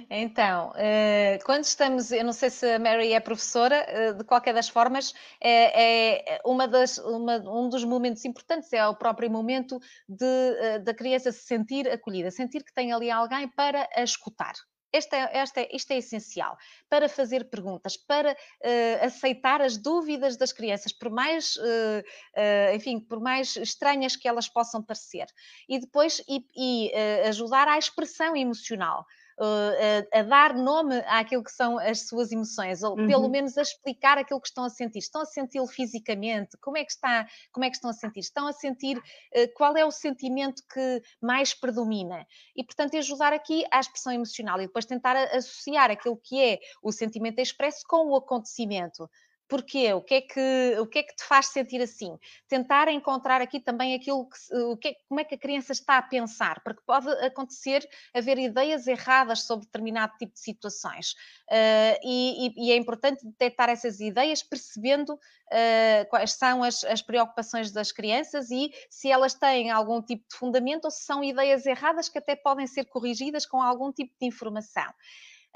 [0.09, 4.55] Então, eh, quando estamos, eu não sei se a Mary é professora, eh, de qualquer
[4.55, 9.81] das formas, é, é uma das, uma, um dos momentos importantes, é o próprio momento
[10.09, 14.55] de, da criança se sentir acolhida, sentir que tem ali alguém para a escutar.
[14.92, 16.57] Esta, é, esta, é, isto é essencial
[16.88, 23.01] para fazer perguntas, para uh, aceitar as dúvidas das crianças, por mais, uh, uh, enfim,
[23.01, 25.27] por mais estranhas que elas possam parecer.
[25.68, 26.92] E depois e, e
[27.27, 29.05] ajudar à expressão emocional
[29.38, 33.07] a, a, dar nome àquilo que são as suas emoções, ou uhum.
[33.07, 34.99] pelo menos a explicar aquilo que estão a sentir.
[34.99, 36.57] Estão a senti-lo fisicamente?
[36.61, 37.27] Como é que está?
[37.53, 38.20] Como é que estão a sentir?
[38.20, 42.27] Estão a sentir uh, qual é o sentimento que mais predomina?
[42.57, 46.90] E portanto ajudar aqui à expressão emocional e depois tentar associar aquilo que é o
[46.90, 49.09] sentimento expresso com o acontecimento.
[49.49, 49.93] Porquê?
[49.93, 52.19] O que, é que, o que é que te faz sentir assim?
[52.49, 56.03] Tentar encontrar aqui também aquilo que, o que, como é que a criança está a
[56.03, 61.13] pensar, porque pode acontecer haver ideias erradas sobre determinado tipo de situações.
[61.49, 67.71] Uh, e, e, é importante detectar essas ideias, percebendo uh, quais são as, as, preocupações
[67.71, 72.09] das crianças e se elas têm algum tipo de fundamento ou se são ideias erradas
[72.09, 74.93] que até podem ser corrigidas com algum tipo de informação.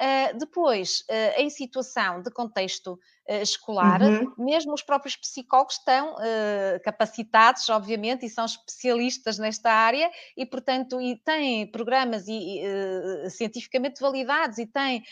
[0.01, 4.33] Uh, depois, uh, em situação de contexto escolar, uhum.
[4.39, 6.17] mesmo os próprios psicólogos estão
[6.85, 14.01] capacitados, obviamente, e são especialistas nesta área e, portanto, e têm programas e, e cientificamente
[14.01, 15.03] validados e têm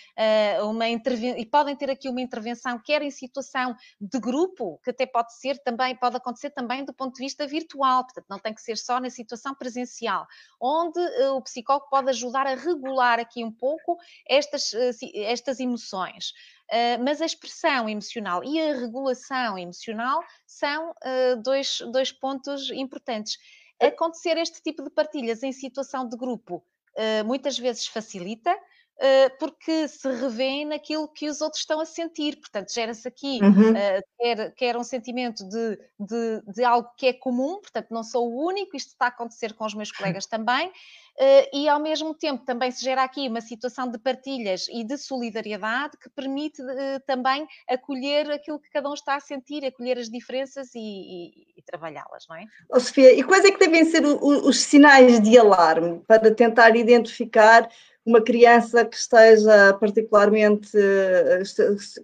[0.63, 5.07] uma intervenção e podem ter aqui uma intervenção, quer em situação de grupo, que até
[5.07, 8.63] pode ser também, pode acontecer também do ponto de vista virtual, portanto, não tem que
[8.63, 10.27] ser só na situação presencial,
[10.61, 10.99] onde
[11.33, 13.97] o psicólogo pode ajudar a regular aqui um pouco
[14.29, 16.33] estas eh, estas emoções.
[16.71, 23.39] Uh, mas a expressão emocional e a regulação emocional são uh, dois, dois pontos importantes.
[23.81, 26.57] Acontecer este tipo de partilhas em situação de grupo
[26.97, 28.55] uh, muitas vezes facilita,
[29.39, 32.37] porque se revêem naquilo que os outros estão a sentir.
[32.37, 33.75] Portanto, gera-se aqui uhum.
[34.19, 38.47] quer, quer, um sentimento de, de, de, algo que é comum, portanto, não sou o
[38.47, 40.73] único, isto está a acontecer com os meus colegas também,
[41.21, 44.97] eh, e ao mesmo tempo também se gera aqui uma situação de partilhas e de
[44.97, 50.09] solidariedade que permite eh, também acolher aquilo que cada um está a sentir, acolher as
[50.09, 52.45] diferenças e, e, e trabalhá-las, não é?
[52.71, 56.77] Oh, Sofia, e quais é que devem ser os, os sinais de alarme para tentar
[56.77, 57.69] identificar
[58.09, 61.43] uma criança que esteja particularmente, eh,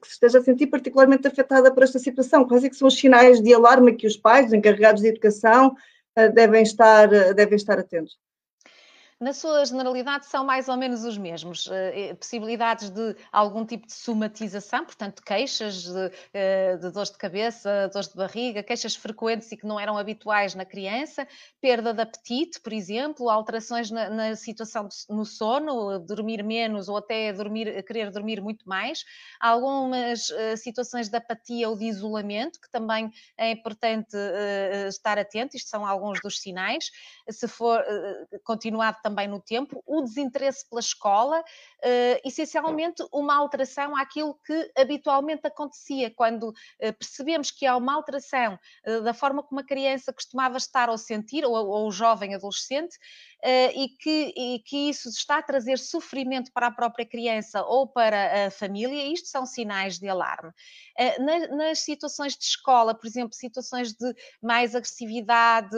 [0.00, 2.46] que esteja a sentir particularmente afetada por esta situação?
[2.46, 5.74] Quais é que são os sinais de alarme que os pais, os encarregados de educação,
[6.34, 8.18] devem estar, devem estar atentos?
[9.24, 11.66] Na sua generalidade, são mais ou menos os mesmos.
[11.72, 17.16] Eh, eh, possibilidades de algum tipo de somatização, portanto, queixas de, eh, de dores de
[17.16, 21.26] cabeça, dores de barriga, queixas frequentes e que não eram habituais na criança,
[21.58, 27.32] perda de apetite, por exemplo, alterações na, na situação no sono, dormir menos ou até
[27.32, 29.06] dormir, querer dormir muito mais,
[29.40, 34.14] algumas situações de apatia ou de isolamento, que também é importante
[34.86, 36.90] estar atento, isto são alguns dos sinais.
[37.30, 37.82] Se for
[38.44, 45.46] continuado também no tempo, o desinteresse pela escola, uh, essencialmente uma alteração àquilo que habitualmente
[45.46, 50.56] acontecia, quando uh, percebemos que há uma alteração uh, da forma como a criança costumava
[50.56, 52.98] estar ou sentir, ou, ou o jovem adolescente,
[53.74, 58.46] e, que, e que isso está a trazer sofrimento para a própria criança ou para
[58.46, 60.50] a família, isto são sinais de alarme.
[61.50, 65.76] nas situações de escola, por exemplo, situações de mais agressividade,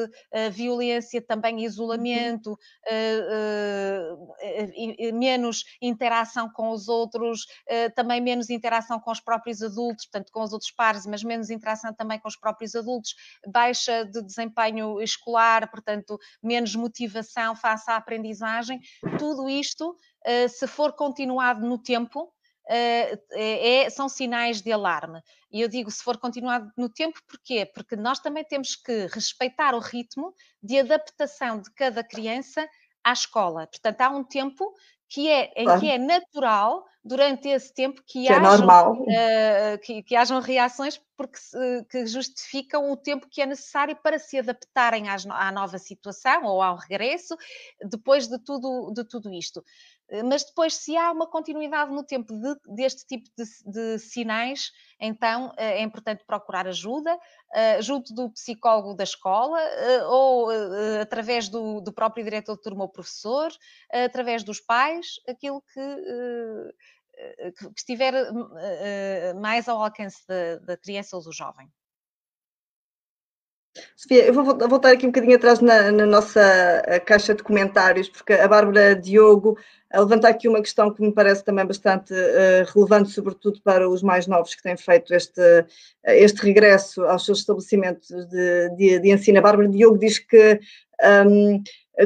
[0.53, 7.47] violência, também isolamento, uhum uh, menos interação com os outros,
[7.95, 11.93] também menos interação com os próprios adultos, portanto, com os outros pares, mas menos interação
[11.93, 13.15] também com os próprios adultos,
[13.47, 18.81] baixa de desempenho escolar, portanto, menos motivação face à aprendizagem.
[19.19, 22.33] Tudo isto, uh, se for continuado no tempo,
[22.69, 25.23] Uh, é, são sinais de alarme.
[25.53, 27.65] E eu digo, se for continuado no tempo, porquê?
[27.65, 32.69] Porque nós também temos que respeitar o ritmo de adaptação de cada criança
[33.05, 33.69] à escola.
[33.69, 34.75] Portanto, há um tempo
[35.09, 35.81] que é, claro.
[35.81, 41.01] que é natural, durante esse tempo, que, que hajam, é uh, que, que hajam reações
[41.17, 41.39] porque
[41.89, 46.61] que justificam o tempo que é necessário para se adaptarem às, à nova situação ou
[46.61, 47.37] ao regresso,
[47.89, 49.65] depois de tudo, de tudo isto.
[50.09, 54.73] Eh, mas depois, se há uma continuidade no tempo de, deste tipo de, de, sinais,
[55.01, 57.19] então eh, é importante procurar ajuda,
[57.53, 59.59] eh, junto do psicólogo da escola,
[60.09, 60.49] ou
[61.01, 63.53] através do, do próprio diretor de turma ou professor,
[63.91, 65.81] através dos pais, aquilo que,
[67.73, 68.13] que estiver
[69.41, 71.71] mais ao alcance da, da criança ou do jovem.
[73.97, 78.33] Sofia, eu vou voltar aqui um bocadinho atrás na, na nossa caixa de comentários, porque
[78.33, 79.59] a Bárbara Diogo
[79.93, 84.27] levanta aqui uma questão que me parece também bastante uh, relevante, sobretudo para os mais
[84.27, 85.65] novos que têm feito este,
[86.05, 89.39] este regresso aos seus estabelecimentos de, de, de ensino.
[89.39, 90.61] A Bárbara Diogo diz que
[91.27, 91.63] um,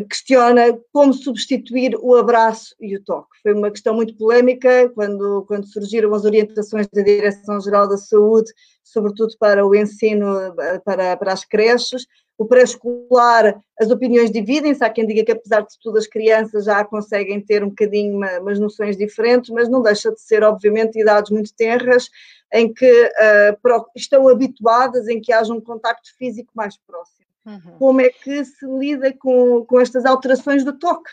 [0.09, 3.41] questiona como substituir o abraço e o toque.
[3.43, 8.53] Foi uma questão muito polémica quando, quando surgiram as orientações da Direção-Geral da Saúde,
[8.85, 12.07] sobretudo para o ensino, para, para as creches.
[12.39, 14.83] O pré-escolar, as opiniões dividem-se.
[14.83, 18.39] Há quem diga que, apesar de tudo, as crianças já conseguem ter um bocadinho uma,
[18.39, 22.09] umas noções diferentes, mas não deixa de ser, obviamente, idades muito tenras,
[22.55, 27.30] em que uh, estão habituadas, em que haja um contacto físico mais próximo.
[27.45, 27.79] Uhum.
[27.79, 31.11] Como é que se lida com, com estas alterações do toque?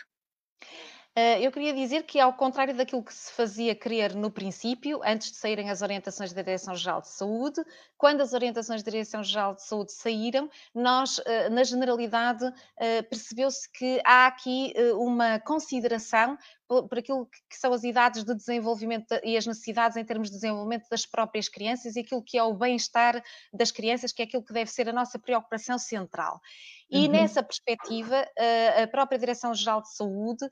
[1.20, 5.32] Eh, eu queria dizer que, ao contrário daquilo que se fazia crer no princípio, antes
[5.32, 7.60] de saírem as orientações da Direção-Geral de Saúde,
[7.96, 12.44] quando as orientações da Direção-Geral de Saúde saíram, nós, eh, na generalidade,
[12.76, 19.18] eh, percebeu-se que há aqui uma consideração por aquilo que são as idades de desenvolvimento
[19.24, 22.52] e as necessidades em termos de desenvolvimento das próprias crianças e aquilo que é o
[22.52, 26.40] bem-estar das crianças, que é aquilo que deve ser a nossa preocupação central.
[26.90, 27.12] E uhum.
[27.12, 28.26] nessa perspectiva,
[28.82, 30.48] a própria Direção-Geral de Saúde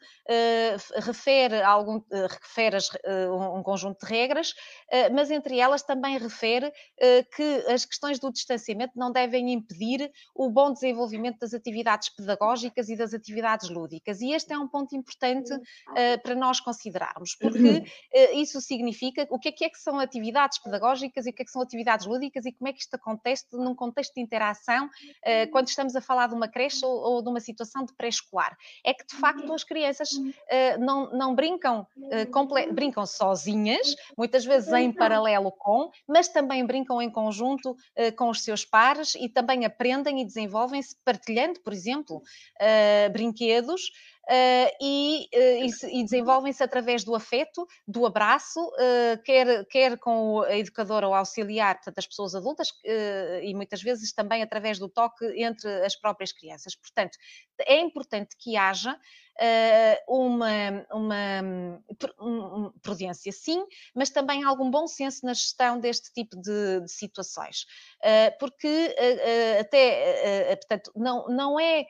[0.97, 2.77] refere, algum, refere
[3.31, 4.55] um conjunto de regras,
[5.15, 6.71] mas entre elas também refere
[7.35, 12.97] que as questões do distanciamento não devem impedir o bom desenvolvimento das atividades pedagógicas e
[12.97, 14.21] das atividades lúdicas.
[14.21, 15.51] E este é um ponto importante
[16.23, 17.85] para nós considerarmos, porque
[18.35, 21.45] isso significa o que é que, é que são atividades pedagógicas e o que é
[21.45, 24.89] que são atividades lúdicas e como é que isto acontece num contexto de interação
[25.51, 28.57] quando estamos a falar de uma creche ou, ou de uma situação de pré-escolar.
[28.85, 34.73] É que, de facto, as crianças uh, não, não brincam, uh, brincam sozinhas, muitas vezes
[34.73, 39.65] em paralelo com, mas também brincam em conjunto uh, com os seus pares e também
[39.65, 42.23] aprendem e desenvolvem-se partilhando, por exemplo,
[43.13, 43.91] brinquedos.
[44.29, 50.57] Uh, e, uh, e, desenvolvem-se através do afeto, do abraço, uh, quer, quer com a
[50.57, 52.73] educadora ou auxiliar, portanto, as pessoas adultas,
[53.43, 56.75] e muitas vezes também através do toque entre as próprias crianças.
[56.75, 57.17] Portanto,
[57.61, 58.99] é importante que haja
[60.09, 61.43] uma, uma
[62.21, 67.67] um, prudência, sim, mas também algum bom senso na gestão deste tipo de, de situações.
[68.41, 68.95] porque
[69.61, 71.87] até, portanto, não, não é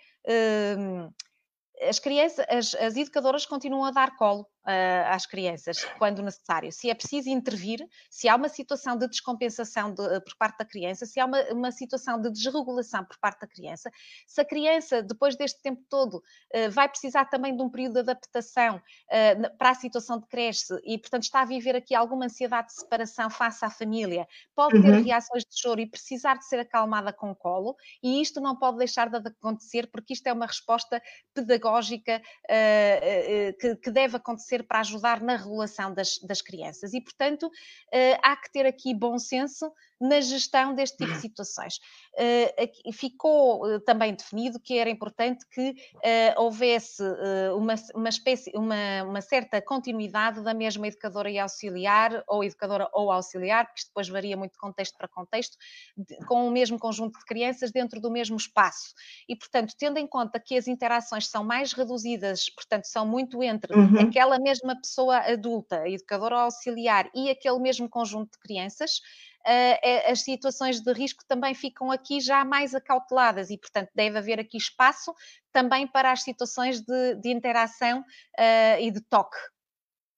[1.81, 6.71] as crianças, as, as, educadoras continuam a dar colo uh, às crianças quando necessário.
[6.73, 10.65] Se é preciso intervir, se há uma situação de descompensação de, uh, por parte da
[10.65, 13.91] criança, se há uma, uma, situação de desregulação por parte da criança,
[14.27, 18.01] se a criança, depois deste tempo todo, uh, vai precisar também de um período de
[18.01, 18.81] adaptação
[19.59, 23.31] para a situação de creche e, portanto, está a viver aqui alguma ansiedade de separação
[23.31, 25.03] face à família, pode ter uhum.
[25.03, 29.09] reações de choro e precisar de ser acalmada com colo, e isto não pode deixar
[29.09, 31.01] de acontecer, porque isto é uma resposta
[31.35, 32.21] pedagógica
[33.61, 36.95] que, que deve acontecer ser para ajudar na regulação das, das crianças.
[36.95, 41.79] E, portanto, uh, há que ter aqui bom senso na gestão deste tipo de situações.
[42.15, 47.03] Uh, ficou uh, também definido que era importante que uh, houvesse
[47.57, 53.11] uma, uma, espécie, uma, uma, certa continuidade da mesma educadora e auxiliar, ou educadora ou
[53.11, 55.57] auxiliar, porque isto depois varia muito de contexto para contexto,
[55.97, 58.95] de, com o mesmo conjunto de crianças dentro do mesmo espaço.
[59.29, 63.75] E, portanto, tendo em conta que as interações são mais reduzidas, portanto, são muito entre
[63.75, 64.01] uhum.
[64.01, 69.01] aquela mesma pessoa adulta, educadora ou auxiliar, e aquele mesmo conjunto de crianças,
[70.07, 74.57] as situações de risco também ficam aqui já mais acauteladas e, portanto, deve haver aqui
[74.57, 75.15] espaço
[75.53, 79.39] também para as situações de, de interação uh, e de toque.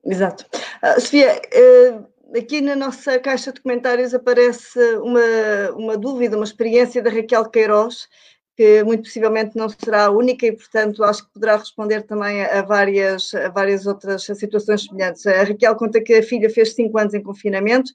[0.05, 0.47] Exato.
[0.83, 7.03] Uh, Sofia, uh, aqui na nossa caixa de comentários aparece uma, uma dúvida, uma experiência
[7.03, 8.09] da Raquel Queiroz,
[8.57, 12.63] que muito possivelmente não será a única e, portanto, acho que poderá responder também a
[12.63, 15.25] várias, a várias outras situações semelhantes.
[15.27, 17.93] A Raquel conta que a filha fez cinco anos em confinamento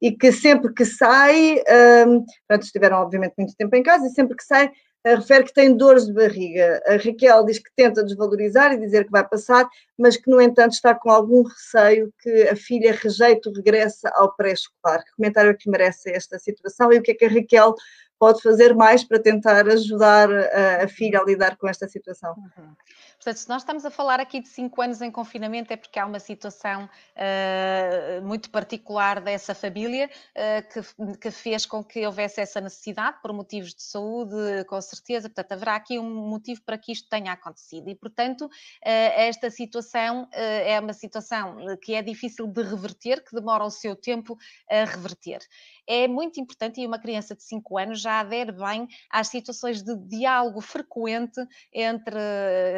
[0.00, 1.62] e que sempre que sai,
[2.06, 5.52] um, portanto, estiveram obviamente muito tempo em casa, e sempre que sai, uh, refere que
[5.52, 6.80] tem dores de barriga.
[6.86, 10.72] A Raquel diz que tenta desvalorizar e dizer que vai passar, mas que, no entanto,
[10.72, 15.04] está com algum receio que a filha rejeite o regresso ao pré-escolar.
[15.04, 17.74] Que comentário é que merece esta situação e o que é que a Raquel
[18.18, 22.34] pode fazer mais para tentar ajudar a, a filha a lidar com esta situação?
[22.36, 22.74] Uhum.
[23.18, 26.06] Portanto, se nós estamos a falar aqui de cinco anos em confinamento, é porque há
[26.06, 26.84] uma situação
[27.16, 33.32] uh, muito particular dessa família uh, que, que, fez com que houvesse essa necessidade, por
[33.32, 35.28] motivos de saúde, com certeza.
[35.28, 37.88] Portanto, haverá aqui um motivo para que isto tenha acontecido.
[37.90, 38.48] E, portanto, uh,
[38.84, 44.38] esta situação é uma situação que é difícil de reverter, que demora o seu tempo
[44.70, 45.40] a reverter.
[45.88, 49.96] É muito importante, e uma criança de 5 anos já adere bem às situações de
[50.06, 51.40] diálogo frequente
[51.72, 52.16] entre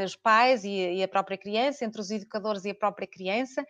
[0.04, 0.30] os pais
[0.64, 3.64] e, a própria criança, entre os educadores e a própria criança,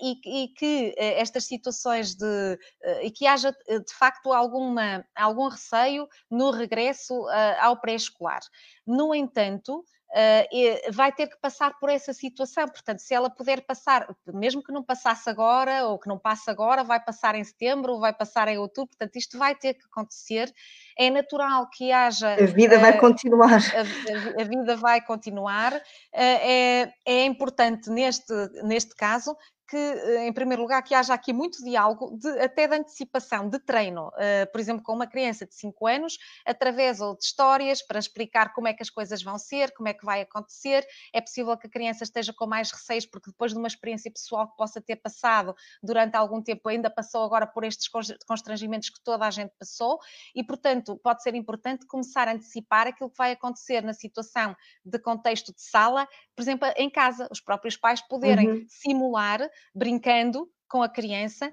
[0.00, 2.58] e, e que estas situações de.
[3.02, 7.26] e que haja de facto alguma, algum receio no regresso
[7.60, 8.40] ao pré-escolar.
[8.86, 12.66] No entanto, Uh, vai ter que passar por essa situação.
[12.66, 16.82] Portanto, se ela puder passar, mesmo que não passasse agora, ou que não passe agora,
[16.82, 20.52] vai passar em setembro, ou vai passar em outubro, portanto, isto vai ter que acontecer.
[20.98, 22.32] É natural que haja.
[22.34, 23.52] A vida uh, vai continuar.
[23.52, 25.74] A, a, a, vida vai continuar.
[25.74, 25.80] Uh,
[26.12, 28.32] é, é importante, neste,
[28.62, 29.36] neste caso,
[29.68, 33.58] que, eh, em primeiro lugar, que haja aqui muito diálogo, de, até de antecipação, de
[33.58, 37.98] treino, uh, por exemplo, com uma criança de 5 anos, através ou de histórias para
[37.98, 40.86] explicar como é que as coisas vão ser, como é que vai acontecer.
[41.12, 44.48] É possível que a criança esteja com mais receios, porque depois de uma experiência pessoal
[44.48, 47.88] que possa ter passado durante algum tempo, ainda passou agora por estes
[48.26, 49.98] constrangimentos que toda a gente passou,
[50.34, 54.98] e, portanto, pode ser importante começar a antecipar aquilo que vai acontecer na situação de
[54.98, 58.66] contexto de sala, por exemplo, em casa, os próprios pais poderem uhum.
[58.68, 59.40] simular
[59.74, 61.52] brincando com a criança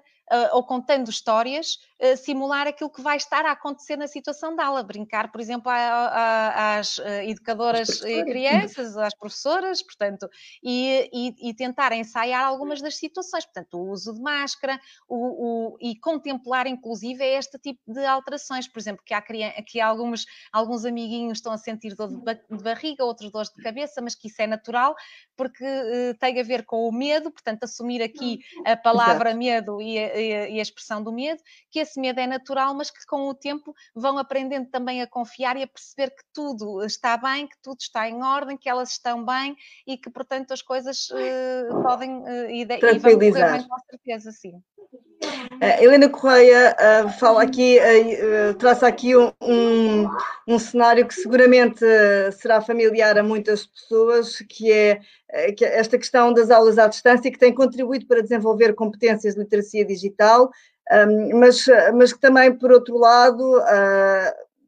[0.53, 5.32] ou contando histórias, uh, simular aquilo que vai estar a acontecer na situação dela, brincar,
[5.32, 10.28] por exemplo, a, a, às uh, educadoras e crianças, às professoras, portanto,
[10.63, 15.78] e, e, e, tentar ensaiar algumas das situações, portanto, o uso de máscara, o, o,
[15.80, 20.86] e contemplar, inclusive, este tipo de alterações, por exemplo, que há, que há alguns, alguns
[20.86, 22.17] amiguinhos estão a sentir dor de,
[22.49, 24.95] de barriga, outros dores de cabeça, mas que isso é natural,
[25.36, 25.65] porque
[26.19, 29.38] tem a ver com o medo, portanto, assumir aqui a palavra Exato.
[29.38, 33.28] medo e e a expressão do medo, que esse medo é natural, mas que com
[33.28, 37.57] o tempo vão aprendendo também a confiar e a perceber que tudo está bem, que
[37.61, 39.55] tudo está em ordem, que elas estão bem
[39.86, 44.32] e que, portanto, as coisas uh, podem uh, e, e vão correr bem com certeza,
[44.32, 44.61] sim.
[45.55, 49.31] Uh, Helena Correia uh, fala aqui, uh, traça aqui um,
[50.47, 51.79] um, cenário que seguramente
[52.39, 54.99] será familiar a muitas pessoas, que é,
[55.55, 59.39] que é esta questão das aulas à distância, que tem contribuído para desenvolver competências de
[59.39, 60.51] literacia digital,
[60.91, 63.61] um, mas, mas que também, por outro lado,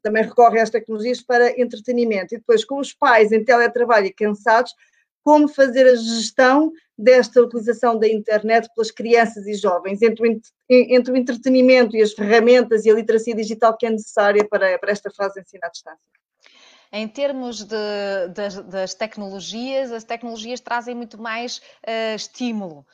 [0.02, 2.34] também recorre às tecnologias para entretenimento.
[2.34, 4.74] E depois, com os pais em teletrabalho e cansados,
[5.28, 11.12] como fazer a gestão desta utilização da internet pelas crianças e jovens, entre o, entre
[11.12, 15.12] o entretenimento e as ferramentas e a literacia digital que é necessária para, para esta
[15.12, 16.00] fase de ensino à distância.
[16.94, 17.76] Em termos de,
[18.34, 22.86] das, das, tecnologias, as tecnologias trazem muito mais uh, estímulo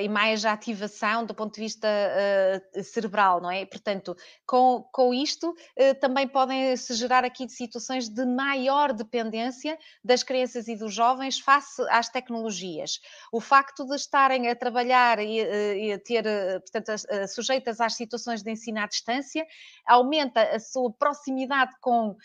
[0.00, 3.64] e mais ativação do ponto de vista uh, cerebral, não é?
[3.64, 4.16] Portanto,
[4.46, 5.54] com, com isto
[6.00, 11.82] também podem se gerar aqui situações de maior dependência das crianças e dos jovens face
[11.90, 13.00] às tecnologias.
[13.32, 16.24] O facto de estarem a trabalhar e, a ter,
[16.60, 16.92] portanto,
[17.28, 19.46] sujeitas às situações de ensino à distância,
[19.86, 22.16] aumenta a sua proximidade com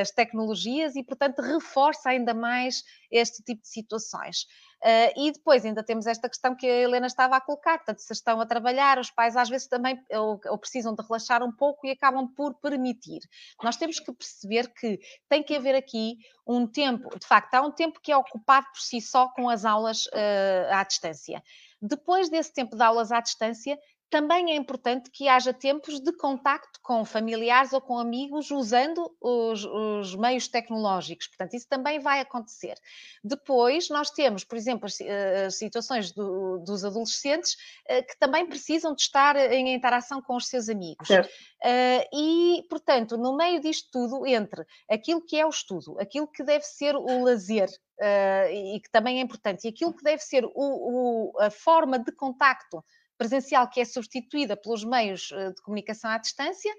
[0.00, 4.46] as tecnologias e, portanto, reforça ainda mais este tipo de situações.
[4.80, 8.12] Uh, e depois ainda temos esta questão que a Helena estava a colocar, portanto, se
[8.12, 11.84] estão a trabalhar, os pais às vezes também ou, ou, precisam de relaxar um pouco
[11.84, 13.20] e acabam por permitir.
[13.60, 17.72] Nós temos que perceber que tem que haver aqui um tempo, de facto, há um
[17.72, 21.42] tempo que é ocupado por si só com as aulas uh, à distância.
[21.82, 23.76] Depois desse tempo de aulas à distância,
[24.10, 29.64] também é importante que haja tempos de contacto com familiares ou com amigos usando os,
[29.64, 31.28] os, meios tecnológicos.
[31.28, 32.74] Portanto, isso também vai acontecer.
[33.22, 37.56] Depois, nós temos, por exemplo, as, eh, as situações do, dos adolescentes
[37.86, 41.08] eh, que também precisam de estar em interação com os seus amigos.
[41.10, 46.44] Uh, e, portanto, no meio disto tudo, entre aquilo que é o estudo, aquilo que
[46.44, 47.68] deve ser o lazer,
[48.00, 51.98] uh, e que também é importante, e aquilo que deve ser o, o, a forma
[51.98, 52.84] de contacto
[53.18, 56.72] presencial que é substituída pelos meios eh, de comunicação à distância,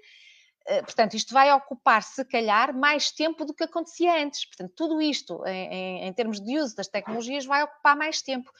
[0.66, 4.44] eh, portanto, isto vai ocupar, se calhar, mais tempo do que acontecia antes.
[4.46, 8.50] Portanto, tudo isto, em, em, termos de uso das tecnologias, vai ocupar mais tempo.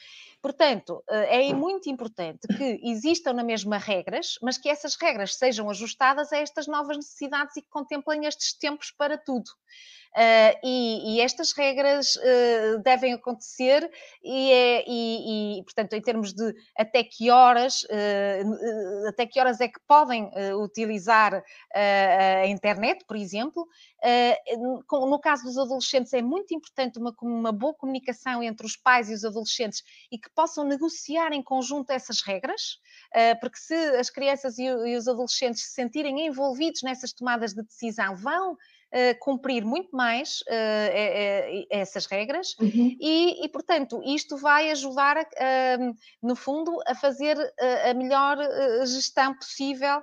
[0.43, 5.68] Portanto, eh, é muito importante que existam na mesma regras, mas que essas regras sejam
[5.68, 9.51] ajustadas a estas novas necessidades e que contemplem estes tempos para tudo.
[10.11, 13.88] Uh, e, e, estas regras uh, devem acontecer
[14.24, 19.61] e, é, e, e, portanto, em termos de até que horas, uh, até que horas
[19.61, 20.28] é que podem
[20.61, 21.45] utilizar
[22.43, 23.68] a internet, por exemplo.
[24.91, 29.14] no caso dos adolescentes, é muito importante uma, uma boa comunicação entre os pais e
[29.14, 32.78] os adolescentes e que possam negociar em conjunto essas regras,
[33.41, 38.53] porque se as crianças e, os adolescentes se sentirem envolvidos nessas tomadas de decisão, vão
[38.53, 42.97] uh, cumprir muito mais uh, essas regras uhum.
[43.01, 45.24] e, e, portanto, isto vai ajudar, a,
[46.22, 47.37] no fundo, a fazer
[47.89, 48.39] a melhor
[48.87, 50.03] gestão possível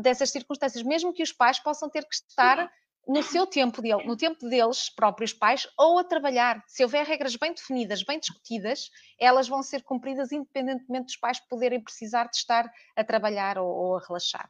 [0.00, 2.70] dessas circunstâncias, mesmo que os pais possam ter que estar
[3.06, 6.62] no seu tempo dele, no tempo deles, próprios pais, ou a trabalhar.
[6.66, 11.82] Se houver regras bem definidas, bem discutidas, elas vão ser cumpridas independentemente dos pais poderem
[11.82, 14.48] precisar de estar a trabalhar ou, ou a relaxar.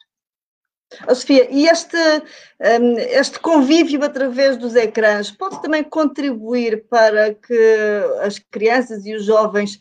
[1.09, 8.03] Oh, Sofia, e este, um, este convívio através dos ecrãs pode também contribuir para que
[8.23, 9.81] as crianças e os jovens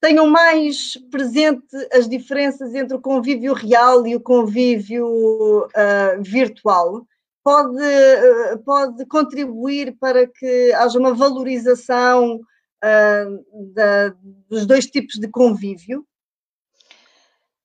[0.00, 7.06] tenham mais presente as diferenças entre o convívio real e o convívio uh, virtual?
[7.42, 14.14] Pode, uh, pode contribuir para que haja uma valorização uh, da,
[14.48, 16.06] dos dois tipos de convívio?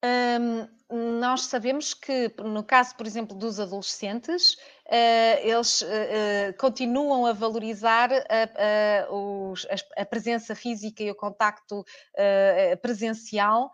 [0.04, 5.86] Um, nós sabemos que, no caso, por exemplo, dos adolescentes, uh, eles uh,
[6.60, 11.84] continuam a valorizar a, a, presença física e o contacto
[12.82, 13.72] presencial,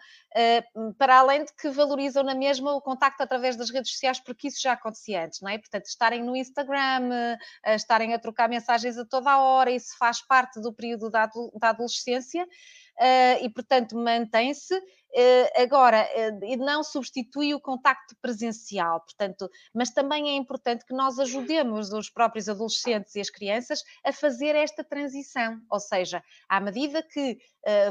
[0.98, 4.62] para além de que valorizam na mesma o contacto através das redes sociais, porque isso
[4.62, 5.58] já acontecia antes, não é?
[5.58, 10.62] Portanto, estarem no Instagram, estarem a trocar mensagens a toda a hora, isso faz parte
[10.62, 12.48] do período da, da adolescência.
[13.00, 14.76] Uh, e, portanto, mantém-se.
[15.12, 21.18] Uh, agora, uh, não substitui o contacto presencial, portanto, mas também é importante que nós
[21.18, 27.02] ajudemos os próprios adolescentes e as crianças a fazer esta transição, ou seja, à medida
[27.02, 27.38] que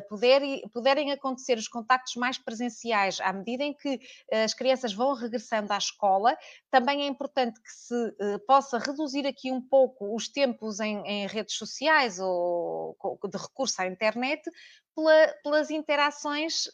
[0.09, 0.41] puder,
[0.73, 4.01] puderem acontecer os contactos mais presenciais, à medida em que
[4.33, 6.37] as crianças vão regressando à escola,
[6.71, 8.15] também é importante que se
[8.47, 12.97] possa reduzir aqui um pouco os tempos em, em redes sociais ou
[13.31, 14.43] de recurso à internet,
[14.99, 16.69] pela, pelas interações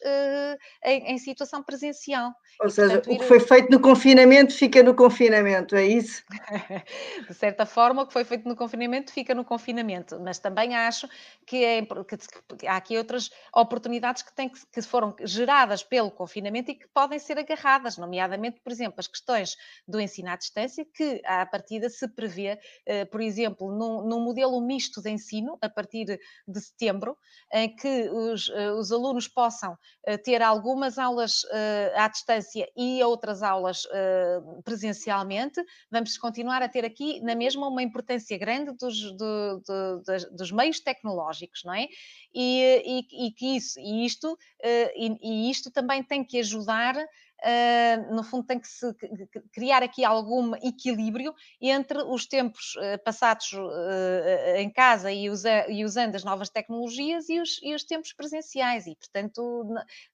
[0.83, 2.31] em, em, situação presencial.
[2.59, 6.23] Ou e, seja, portanto, o que foi feito no confinamento fica no confinamento, é isso?
[7.27, 11.07] de certa forma, o que foi feito no confinamento fica no confinamento, mas também acho
[11.45, 16.75] que, é, que, há aqui outras oportunidades que, têm, que foram geradas pelo confinamento e
[16.75, 19.55] que podem ser agarradas, nomeadamente, por exemplo, as questões
[19.87, 24.59] do ensino à distância, que à partida se prevê, uh, por exemplo, num, num modelo
[24.61, 27.17] misto de ensino, a partir de setembro,
[27.53, 33.01] em que os, eh, os alunos possam eh, ter algumas aulas eh, à distância e
[33.03, 33.83] outras aulas
[34.63, 40.51] presencialmente, vamos continuar a ter aqui, na mesma, uma importância grande dos, do, do, dos
[40.51, 41.87] meios tecnológicos, não é?
[42.33, 44.37] E, e, e que isso, e isto,
[44.95, 46.95] e, e isto também tem que ajudar
[48.11, 48.85] no fundo, tem que se
[49.51, 56.15] criar aqui algum equilíbrio entre os tempos uh, passados uh, em casa e, usa, usando
[56.15, 58.87] as novas tecnologias e os, e os tempos presenciais.
[58.87, 59.67] E, portanto,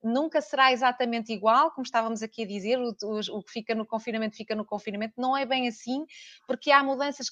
[0.04, 2.94] nunca será exatamente igual, como estávamos aqui a dizer, o,
[3.32, 5.14] o, que fica no confinamento fica no confinamento.
[5.18, 6.06] Não é bem assim,
[6.48, 7.28] porque há mudanças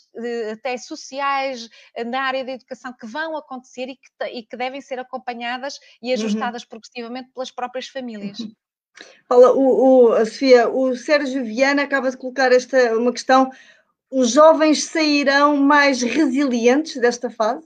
[0.51, 1.69] até sociais
[2.05, 6.07] na área da educação que vão acontecer e que, e que devem ser acompanhadas e
[6.07, 6.13] uhum.
[6.13, 6.69] ajustadas uhum.
[6.69, 8.37] progressivamente pelas próprias famílias.
[9.27, 13.51] Fala, o, o, Sofia, o Sérgio Viana acaba de colocar esta uma questão.
[14.11, 17.65] Os jovens sairão mais resilientes desta fase?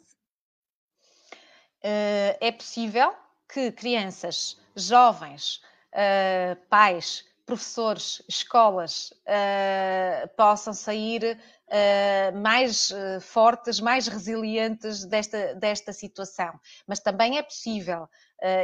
[1.83, 3.13] Uh, é possível
[3.51, 5.61] que crianças, jovens,
[5.93, 11.37] uh, pais, professores, escolas uh, possam sair
[11.73, 16.59] uh, mais uh, fortes, mais resilientes desta, desta situação.
[16.87, 18.07] Mas também é possível,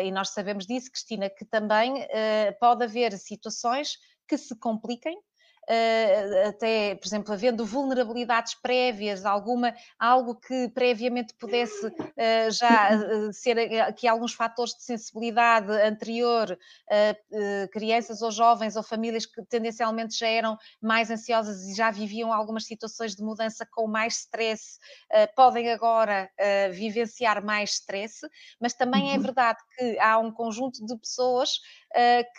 [0.03, 2.05] e nós sabemos disso, Cristina, que também
[2.59, 3.97] pode haver situações
[4.27, 5.21] que se compliquem uh,
[6.47, 13.59] até, por exemplo, havendo vulnerabilidades prévias, alguma, algo que previamente pudesse uh, já uh, ser
[13.81, 16.57] aqui alguns fatores de sensibilidade anterior,
[17.71, 22.65] crianças ou jovens ou famílias que tendencialmente já eram mais ansiosas e já viviam algumas
[22.65, 24.79] situações de mudança com mais stress,
[25.35, 26.29] podem agora
[26.71, 28.27] vivenciar mais stress,
[28.59, 29.21] mas também é uhum.
[29.21, 31.59] verdade que há um conjunto de pessoas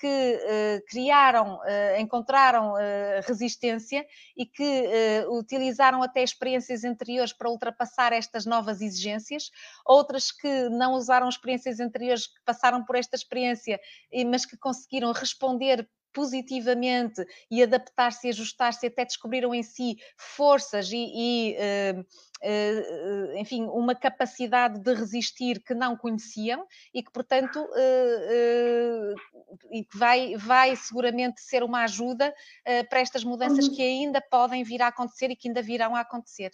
[0.00, 1.60] que criaram,
[1.98, 2.74] encontraram
[3.20, 4.06] resistência
[4.36, 4.82] e que
[5.26, 9.50] uh, utilizaram até experiências anteriores para ultrapassar estas novas exigências,
[9.86, 13.80] outras que não usaram experiências anteriores, que passaram por esta experiência,
[14.26, 20.96] mas que conseguiram responder positivamente e adaptar-se e ajustar-se, até descobriram em si forças e,
[20.96, 29.14] e uh, uh, enfim, uma capacidade de resistir que não conheciam e que, portanto, uh,
[29.70, 32.34] e que vai, vai seguramente ser uma ajuda
[32.88, 33.74] para estas mudanças uhum.
[33.74, 36.50] que ainda podem vir a acontecer e que ainda virão a acontecer.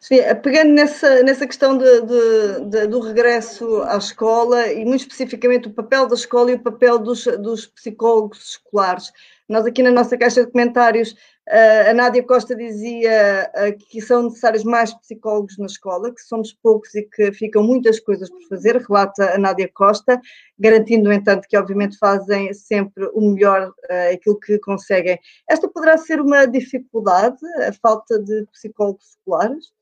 [0.00, 5.68] Sim, pegando nessa, nessa questão de, de, de, do regresso à escola e muito especificamente
[5.68, 9.12] o papel da escola e o papel dos, dos psicólogos escolares.
[9.48, 11.14] Nós aqui na nossa caixa de comentários
[11.48, 13.50] a Nádia Costa dizia
[13.88, 18.30] que são necessários mais psicólogos na escola, que somos poucos e que ficam muitas coisas
[18.30, 20.20] por fazer, relata a Nádia Costa,
[20.58, 23.72] garantindo, no entanto, que obviamente fazem sempre o melhor,
[24.12, 25.18] aquilo que conseguem.
[25.48, 27.38] Esta poderá ser uma dificuldade,
[27.68, 29.72] a falta de psicólogos escolares?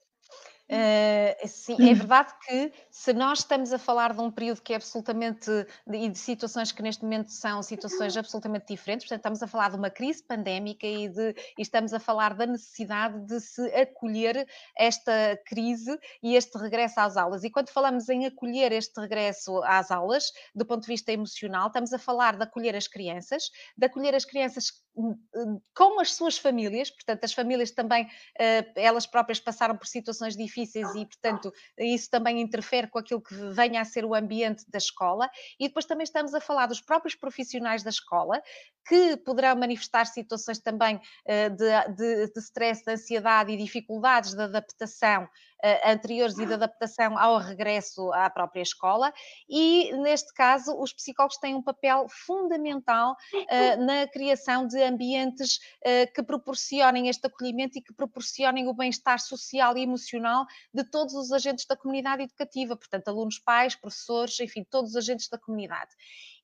[0.70, 4.76] Uh, sim, é verdade que se nós estamos a falar de um período que é
[4.76, 5.50] absolutamente
[5.92, 9.76] e de, situações que neste momento são situações absolutamente diferentes, portanto, estamos a falar de
[9.76, 14.46] uma crise pandémica e, de, e estamos a falar da necessidade de se acolher
[14.78, 17.42] esta crise e este regresso às aulas.
[17.42, 21.92] E quando falamos em acolher este regresso às aulas, do ponto de vista emocional, estamos
[21.92, 26.38] a falar de acolher as crianças, de acolher as crianças hum, hum, com as suas
[26.38, 31.52] famílias, portanto, as famílias também, uh, elas próprias passaram por situações difíceis difíceis e, portanto,
[31.78, 35.28] isso também interfere com aquilo que venha a ser o ambiente da escola.
[35.58, 38.40] E depois também estamos a falar dos próprios profissionais da escola,
[38.86, 44.42] que poderão manifestar situações também eh, de, de, de stress, de ansiedade e dificuldades de
[44.42, 49.12] adaptação uh, anteriores e de adaptação ao regresso à própria escola,
[49.48, 55.58] e neste caso os psicólogos têm um papel fundamental uh, na criação de ambientes
[56.14, 61.32] que proporcionem este acolhimento e que proporcionem o bem-estar social e emocional de todos os
[61.32, 65.90] agentes da comunidade educativa, portanto, alunos, pais, professores, enfim, todos os agentes da comunidade.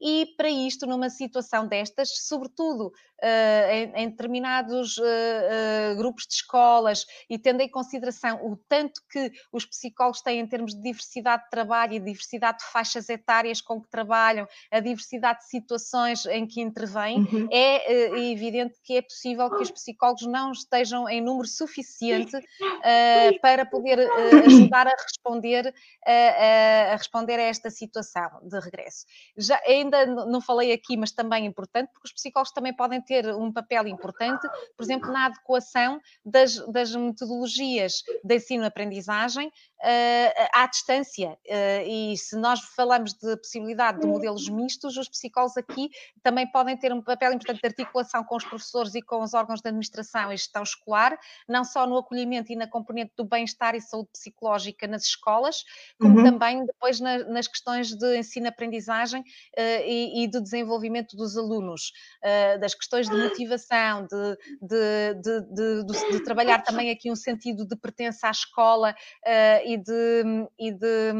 [0.00, 6.34] E para isto, numa situação destas, sobretudo uh, em, em, determinados uh, uh, grupos de
[6.34, 11.44] escolas e tendo em consideração o tanto que os psicólogos têm em termos de diversidade
[11.44, 16.46] de trabalho e diversidade de faixas etárias com que trabalham, a diversidade de situações em
[16.46, 17.48] que intervêm, uhum.
[17.50, 22.36] é evidente que é possível que os psicólogos não estejam em número suficiente
[23.40, 23.95] para poder
[24.44, 25.74] ajudar a responder
[26.06, 29.06] a, a, responder a esta situação de regresso.
[29.36, 33.26] Já, ainda não falei aqui, mas também é importante, porque os psicólogos também podem ter
[33.34, 41.38] um papel importante, por exemplo, na adequação das, das metodologias de ensino-aprendizagem uh, à distância.
[41.46, 45.90] Uh, e se nós falamos de possibilidade de modelos mistos, os psicólogos aqui
[46.22, 49.60] também podem ter um papel importante de articulação com os professores e com os órgãos
[49.60, 51.18] de administração e gestão escolar,
[51.48, 55.64] não só no acolhimento e na componente do bem-estar e saúde psicológica nas escolas,
[56.00, 56.24] como uhum.
[56.24, 61.92] também depois na, nas questões de ensino-aprendizagem uh, e, e, de desenvolvimento dos alunos,
[62.60, 65.14] das questões de motivação, de, de,
[65.52, 68.94] de, de, trabalhar também aqui um sentido de pertença à escola
[69.64, 71.12] e de, e de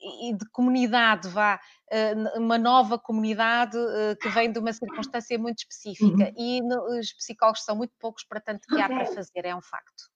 [0.00, 1.58] e de comunidade, vá,
[1.90, 6.32] eh, uma nova comunidade eh, que vem de uma circunstância muito específica uhum.
[6.36, 6.60] e
[6.98, 10.10] os psicólogos são muito poucos para tanto que há para fazer, é um facto.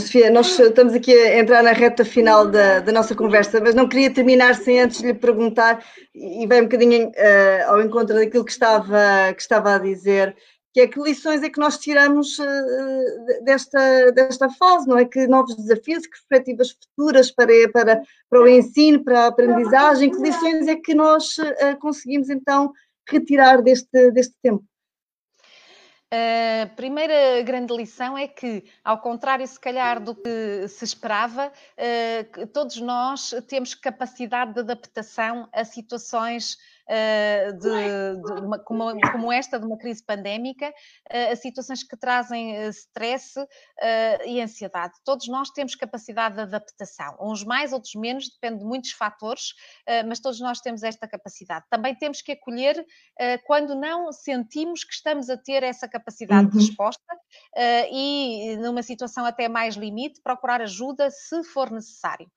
[0.00, 3.88] Sofia, nós estamos aqui a entrar na reta final da, da nossa conversa, mas não
[3.88, 5.84] queria terminar sem antes lhe perguntar,
[6.14, 10.34] e vai um bocadinho uh, ao encontro daquilo que estava, que estava a dizer,
[10.72, 15.04] que é que lições é que nós tiramos uh, desta, desta fase, não é?
[15.04, 20.20] Que novos desafios, que perspectivas futuras para, para, para o ensino, para a aprendizagem, que
[20.20, 22.72] lições é que nós uh, conseguimos então
[23.08, 24.64] retirar deste, deste tempo?
[26.10, 31.52] A primeira grande lição é que, ao contrário, se calhar, do que se esperava,
[32.50, 36.56] todos nós temos capacidade de adaptação a situações
[36.88, 41.96] uh, de, de uma, como, como, esta, de uma crise pandémica, uh, a situações que
[41.96, 43.34] trazem uh, stress
[44.26, 44.94] e ansiedade.
[45.04, 49.54] Todos nós temos capacidade de adaptação, uns mais, outros menos, depende de muitos fatores,
[50.06, 51.64] mas todos nós temos esta capacidade.
[51.70, 52.84] Também temos que acolher
[53.46, 56.50] quando não sentimos que estamos a ter essa capacidade uhum.
[56.50, 57.16] de resposta
[57.90, 62.28] e, numa situação até mais limite, procurar ajuda se for necessário.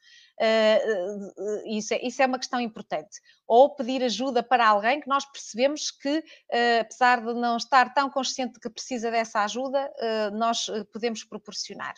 [0.41, 3.21] Uh, isso, é, isso é uma questão importante.
[3.53, 8.09] Ou pedir ajuda para alguém que nós percebemos que, uh, apesar de não estar tão
[8.09, 11.93] consciente de que precisa dessa ajuda, uh, nós podemos proporcionar.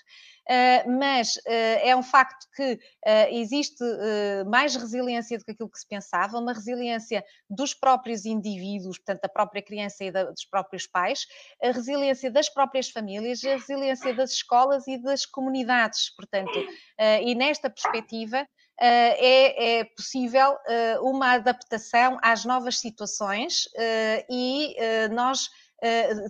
[1.00, 2.78] mas é um facto que
[3.30, 3.84] existe
[4.46, 9.30] mais resiliência do que aquilo que se pensava, uma resiliência dos próprios indivíduos, portanto, da
[9.30, 11.26] própria criança e da, dos próprios pais,
[11.62, 16.60] a resiliência das próprias famílias, a resiliência das escolas e das comunidades, portanto,
[17.22, 18.46] e nesta perspectiva
[18.80, 24.76] é, é, possível uh, uma adaptação às novas situações uh, e
[25.12, 25.50] nós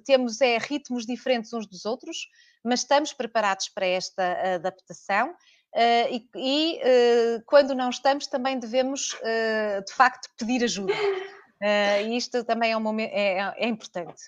[0.03, 2.27] temos é, ritmos diferentes uns dos outros,
[2.63, 5.31] mas estamos preparados para esta adaptação.
[6.09, 6.79] e, e
[7.45, 9.15] quando não estamos, também devemos,
[9.87, 10.95] de facto, pedir ajuda.
[12.03, 14.23] e isto também é, um momento, é, é importante.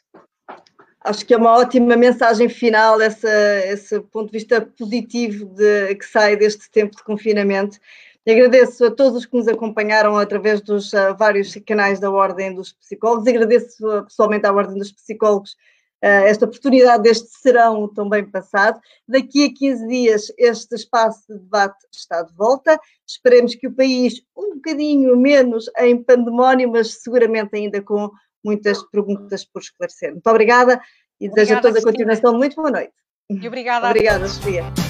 [1.05, 3.29] Acho que é uma ótima mensagem final, essa,
[3.67, 7.77] esse ponto de vista positivo de, que sai deste tempo de confinamento.
[8.25, 12.55] E agradeço a todos os que nos acompanharam através dos uh, vários canais da Ordem
[12.55, 13.27] dos Psicólogos.
[13.27, 15.55] Agradeço uh, pessoalmente à Ordem dos Psicólogos
[16.01, 18.79] esta oportunidade deste serão tão bem passado.
[19.07, 22.79] Daqui a 15 dias este espaço de debate está de volta.
[23.07, 28.11] Esperemos que o país um bocadinho menos em pandemónio, mas seguramente ainda com
[28.45, 30.11] muitas perguntas por esclarecer.
[30.11, 30.79] Muito obrigada
[31.19, 32.93] e desejo a todos a continuação muito boa noite.
[33.29, 33.87] E obrigada.
[33.87, 34.84] Obrigada, Sofia.